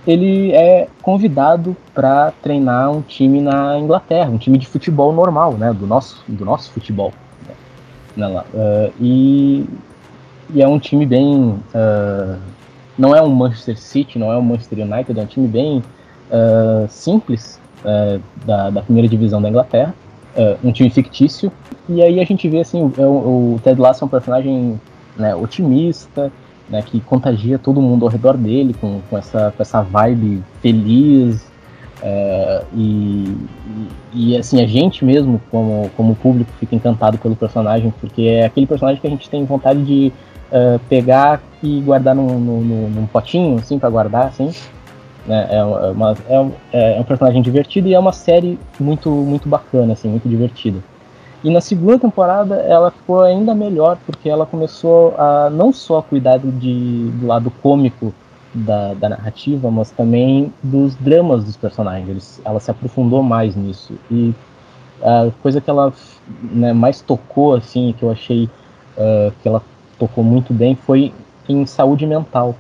[0.07, 5.73] ele é convidado para treinar um time na Inglaterra, um time de futebol normal, né,
[5.73, 7.13] do nosso, do nosso futebol.
[8.15, 9.67] Né, uh, e
[10.53, 11.57] e é um time bem.
[11.75, 12.39] Uh,
[12.99, 15.79] não é um Manchester City, não é um Manchester United, é um time bem
[16.31, 19.95] uh, simples uh, da, da, primeira divisão da Inglaterra.
[20.63, 21.51] um time fictício.
[21.89, 24.81] E aí a gente vê assim: o, o Ted Lasso é um personagem
[25.17, 26.31] né, otimista,
[26.69, 31.53] né, que contagia todo mundo ao redor dele com, com, essa, com essa vibe feliz.
[32.75, 33.35] E,
[34.13, 38.67] e, assim, a gente mesmo, como, como público, fica encantado pelo personagem, porque é aquele
[38.67, 40.13] personagem que a gente tem vontade de
[40.51, 44.51] uh, pegar e guardar num, num, num potinho, assim, para guardar, assim.
[45.27, 45.49] Né?
[45.51, 46.17] É, uma,
[46.73, 50.79] é, é um personagem divertido e é uma série muito, muito bacana, assim, muito divertida.
[51.43, 56.39] E na segunda temporada ela ficou ainda melhor, porque ela começou a não só cuidar
[56.39, 58.15] de, do lado cômico
[58.55, 62.41] da, da narrativa, mas também dos dramas dos personagens.
[62.45, 63.93] Ela se aprofundou mais nisso.
[64.11, 64.33] E
[65.03, 65.93] a coisa que ela
[66.43, 68.49] né, mais tocou, assim, que eu achei
[68.97, 69.63] uh, que ela
[69.95, 71.13] tocou muito bem, foi
[71.49, 72.55] em saúde mental.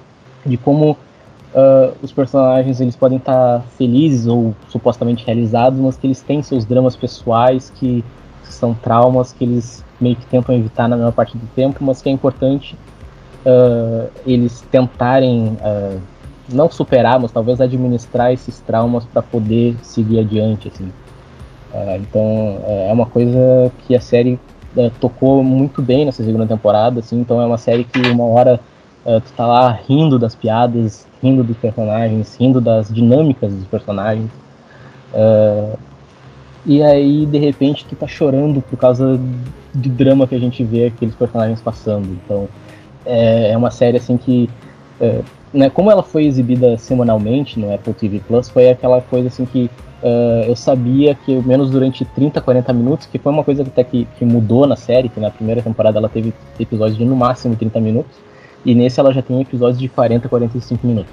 [0.44, 6.20] De como uh, os personagens eles podem estar felizes ou supostamente realizados, mas que eles
[6.20, 8.04] têm seus dramas pessoais que
[8.42, 12.08] são traumas que eles meio que tentam evitar na maior parte do tempo, mas que
[12.08, 12.76] é importante
[13.46, 16.00] uh, eles tentarem uh,
[16.52, 20.92] não superar, mas talvez administrar esses traumas para poder seguir adiante, assim.
[21.98, 24.38] Então é uma coisa que a série
[25.00, 27.20] tocou muito bem nessa segunda temporada, assim.
[27.20, 28.60] Então é uma série que uma hora
[29.04, 34.30] tu tá lá rindo das piadas, rindo dos personagens, rindo das dinâmicas dos personagens.
[35.12, 35.78] Uh,
[36.66, 39.20] e aí, de repente, tu tá chorando por causa
[39.72, 42.08] do drama que a gente vê aqueles personagens passando.
[42.24, 42.48] Então,
[43.04, 44.48] é, é uma série assim que.
[45.00, 45.20] É,
[45.52, 49.70] né, como ela foi exibida semanalmente no Apple TV Plus, foi aquela coisa assim que
[50.04, 53.82] uh, eu sabia que, menos durante 30, 40 minutos, que foi uma coisa que até
[53.82, 57.56] que, que mudou na série, que na primeira temporada ela teve episódios de no máximo
[57.56, 58.12] 30 minutos,
[58.64, 61.12] e nesse ela já tem episódios de 40, 45 minutos.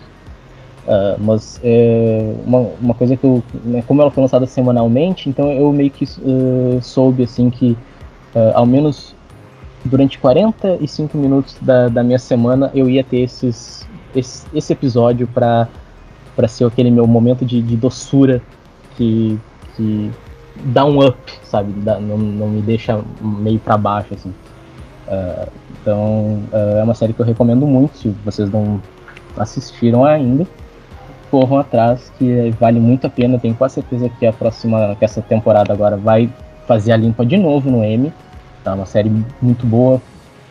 [0.81, 5.51] Uh, mas é uma, uma coisa que eu, né, como ela foi lançada semanalmente, então
[5.51, 7.77] eu meio que uh, soube assim que
[8.55, 9.13] ao menos
[9.83, 13.85] durante 45 minutos da, da minha semana eu ia ter esses,
[14.15, 15.67] esse, esse episódio para
[16.47, 18.41] ser aquele meu momento de, de doçura
[18.95, 19.39] que,
[19.75, 20.11] que
[20.65, 21.71] dá um up, sabe?
[21.77, 24.33] Dá, não, não me deixa meio para baixo assim.
[25.81, 28.81] então é uma série que eu recomendo muito se vocês não
[29.37, 30.45] assistiram ainda
[31.31, 33.39] corram atrás, que vale muito a pena.
[33.39, 36.29] Tenho quase certeza que a próxima, que essa temporada agora vai
[36.67, 38.11] fazer a limpa de novo no M.
[38.63, 39.09] Tá uma série
[39.41, 39.99] muito boa,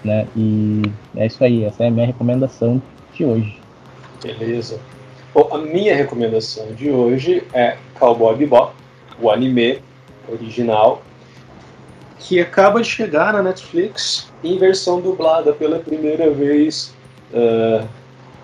[0.03, 0.26] né?
[0.34, 0.82] E
[1.14, 2.82] é isso aí, essa é a minha recomendação
[3.14, 3.59] de hoje.
[4.22, 4.80] Beleza.
[5.33, 8.74] Bom, a minha recomendação de hoje é Cowboy Bebop,
[9.20, 9.81] o anime
[10.28, 11.03] original,
[12.18, 16.93] que acaba de chegar na Netflix em versão dublada pela primeira vez
[17.33, 17.87] uh,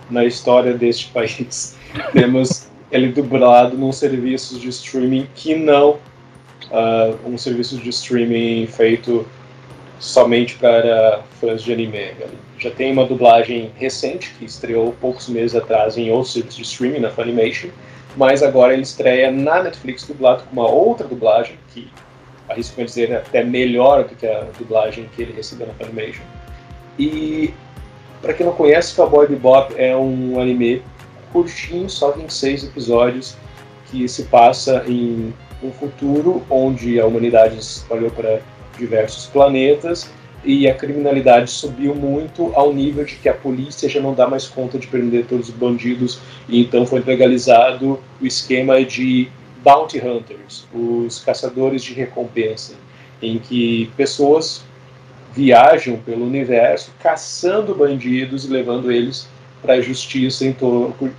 [0.08, 1.76] na história deste país
[2.12, 5.98] temos ele dublado num serviço de streaming que não
[6.70, 9.26] uh, um serviço de streaming feito
[9.98, 11.98] somente para fãs de anime.
[11.98, 16.62] Ele já tem uma dublagem recente que estreou poucos meses atrás em outro serviço de
[16.62, 17.68] streaming na Funimation,
[18.16, 21.90] mas agora ele estreia na Netflix dublado com uma outra dublagem que
[22.48, 26.22] arrisco dizer até melhor do que a dublagem que ele recebeu na Funimation.
[26.98, 27.52] E
[28.22, 30.82] para quem não conhece, Cowboy Bebop é um anime
[31.32, 33.36] curtinho, só 26 episódios,
[33.90, 38.40] que se passa em um futuro onde a humanidade espalhou para
[38.78, 40.10] diversos planetas
[40.46, 44.46] e a criminalidade subiu muito ao nível de que a polícia já não dá mais
[44.46, 49.28] conta de prender todos os bandidos e então foi legalizado o esquema de
[49.64, 52.74] bounty hunters, os caçadores de recompensa,
[53.20, 54.64] em que pessoas
[55.34, 59.28] viajam pelo universo caçando bandidos e levando eles
[59.60, 60.54] para a justiça em,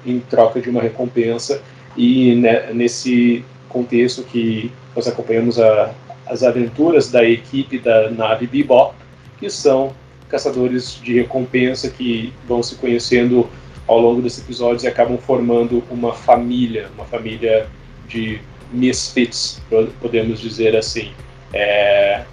[0.05, 1.61] em, troca de uma recompensa.
[1.97, 5.93] E né, nesse contexto que nós acompanhamos a,
[6.25, 8.95] as aventuras da equipe da nave Bebop,
[9.39, 9.93] que são
[10.29, 13.49] caçadores de recompensa que vão se conhecendo
[13.87, 17.67] ao longo desses episódios e acabam formando uma família, uma família
[18.07, 19.61] de misfits,
[20.01, 21.13] podemos dizer assim.
[21.53, 22.25] É,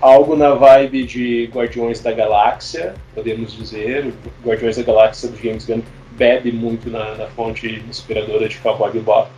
[0.00, 4.12] algo na vibe de Guardiões da Galáxia, podemos dizer.
[4.42, 9.30] Guardiões da Galáxia do James Gunn bebe muito na, na fonte inspiradora de Cowboy Bebop,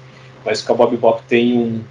[0.44, 1.82] mas Cowboy Bebop tem um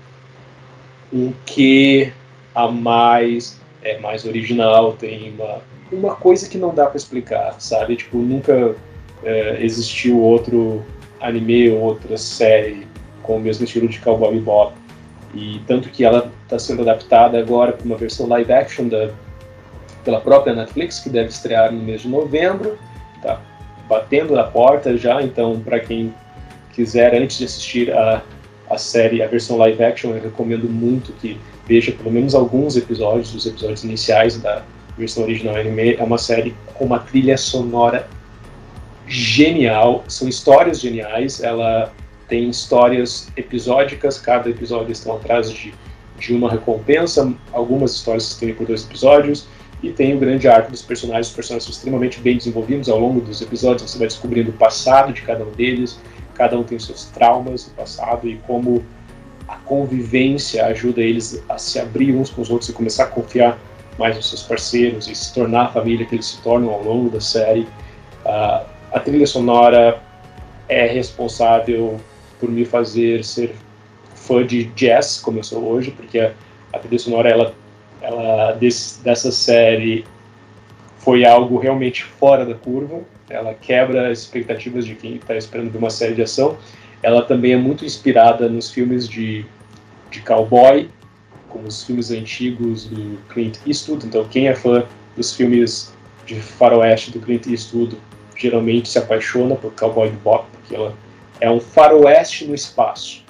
[1.14, 2.12] um que
[2.56, 5.62] a mais é mais original, tem uma
[5.92, 7.98] uma coisa que não dá para explicar, sabe?
[7.98, 8.76] Tipo, nunca
[9.24, 10.84] é, existiu outro
[11.20, 12.88] anime ou outra série
[13.22, 14.74] com o mesmo estilo de Cowboy Bebop.
[15.34, 19.12] E tanto que ela está sendo adaptada agora para uma versão live action da,
[20.04, 22.78] pela própria Netflix, que deve estrear no mês de novembro.
[23.22, 23.40] Tá
[23.88, 26.14] batendo na porta já, então para quem
[26.74, 28.22] quiser antes de assistir a,
[28.70, 33.34] a série, a versão live action, eu recomendo muito que veja pelo menos alguns episódios,
[33.34, 34.64] os episódios iniciais da
[34.98, 35.96] versão original anime.
[35.96, 38.08] É uma série com uma trilha sonora
[39.08, 41.42] genial, são histórias geniais.
[41.42, 41.94] Ela
[42.28, 45.74] tem histórias episódicas, cada episódio estão atrás de,
[46.18, 47.32] de uma recompensa.
[47.52, 49.48] Algumas histórias se estendem por dois episódios.
[49.84, 53.20] E tem o grande arco dos personagens, os personagens são extremamente bem desenvolvidos ao longo
[53.20, 53.90] dos episódios.
[53.90, 56.00] Você vai descobrindo o passado de cada um deles,
[56.36, 58.86] cada um tem seus traumas do passado e como
[59.52, 63.60] a convivência ajuda eles a se abrir uns com os outros e começar a confiar
[64.00, 67.10] mais nos seus parceiros e se tornar a família que eles se tornam ao longo
[67.10, 67.68] da série.
[68.26, 70.02] Uh, a trilha sonora
[70.70, 72.00] é responsável
[72.40, 73.54] por me fazer ser
[74.16, 76.32] fã de jazz, como eu sou hoje, porque a,
[76.72, 77.54] a trilha sonora ela,
[78.02, 80.06] ela desse, dessa série
[81.00, 83.02] foi algo realmente fora da curva.
[83.30, 86.58] Ela quebra as expectativas de quem está esperando ver uma série de ação.
[87.04, 89.46] Ela também é muito inspirada nos filmes de,
[90.10, 90.90] de cowboy,
[91.50, 94.06] como os filmes antigos do Clint Eastwood.
[94.06, 94.84] Então, quem é fã
[95.16, 95.94] dos filmes
[96.26, 97.98] de faroeste do Clint Eastwood
[98.38, 100.96] geralmente se apaixona por Cowboy Bebop, porque ela
[101.40, 103.24] é um faroeste no espaço.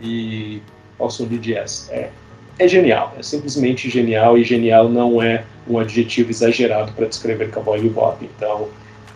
[0.00, 0.60] E
[0.98, 1.88] ao som de jazz.
[1.90, 2.10] É,
[2.58, 7.80] é genial, é simplesmente genial, e genial não é um adjetivo exagerado para descrever Cowboy
[7.80, 8.24] Bebop.
[8.36, 8.68] Então,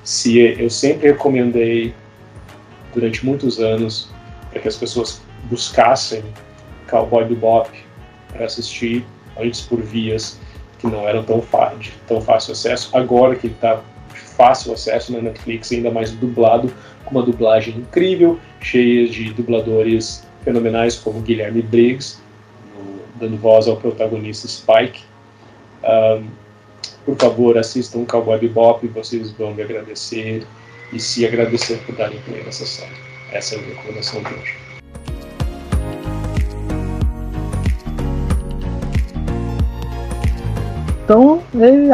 [0.02, 1.94] se eu sempre recomendei
[2.96, 4.08] durante muitos anos
[4.50, 5.20] para que as pessoas
[5.50, 6.24] buscassem
[6.88, 7.70] Cowboy Bebop
[8.32, 9.04] para assistir
[9.38, 10.40] antes por vias
[10.78, 11.42] que não eram tão,
[11.78, 12.96] de tão fácil acesso.
[12.96, 13.82] Agora que está
[14.36, 16.72] fácil acesso na Netflix, ainda mais dublado,
[17.04, 22.18] com uma dublagem incrível, cheia de dubladores fenomenais como Guilherme Briggs,
[23.16, 25.04] dando voz ao protagonista Spike.
[25.84, 26.28] Um,
[27.04, 30.46] por favor, assistam Cowboy Bebop, vocês vão me agradecer
[30.92, 32.94] e se agradecer por darem play nessa série.
[33.32, 34.66] Essa é a minha recomendação de hoje.
[41.04, 41.42] Então,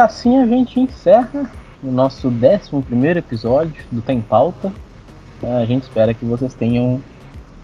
[0.01, 1.51] assim a gente encerra
[1.83, 4.73] o nosso 11 episódio do Tem Pauta.
[5.43, 7.01] A gente espera que vocês tenham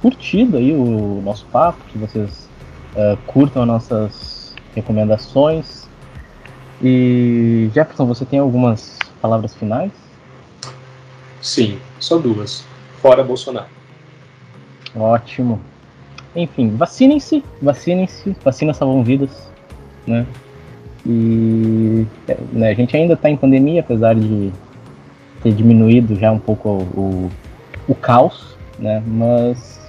[0.01, 2.47] curtido aí o nosso papo, que vocês
[2.95, 5.87] uh, curtam as nossas recomendações.
[6.81, 9.91] E Jefferson, você tem algumas palavras finais?
[11.41, 12.65] Sim, só duas.
[13.01, 13.67] Fora Bolsonaro.
[14.95, 15.59] Ótimo.
[16.35, 19.49] Enfim, vacinem-se, vacinem-se, vacinas salvam vidas,
[20.05, 20.25] né?
[21.05, 22.05] E
[22.51, 24.51] né, a gente ainda está em pandemia, apesar de
[25.41, 27.31] ter diminuído já um pouco o,
[27.87, 29.01] o, caos, né?
[29.07, 29.79] Mas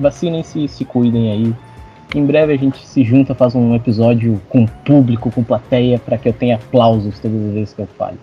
[0.00, 1.54] vacinem-se se cuidem aí.
[2.14, 6.28] Em breve a gente se junta, faz um episódio com público, com plateia, para que
[6.28, 8.18] eu tenha aplausos todas as vezes que eu fale.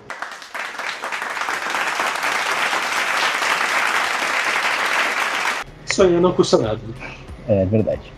[5.96, 6.80] Sonhar não custa nada.
[7.48, 8.12] É verdade.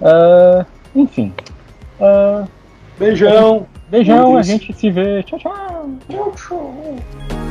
[0.00, 0.64] Uh,
[0.94, 1.32] enfim.
[2.00, 2.48] Uh,
[2.98, 3.66] Beijão.
[3.88, 5.22] Beijão, a gente se vê.
[5.24, 5.90] Tchau, tchau.
[6.08, 7.45] Tchau, tchau.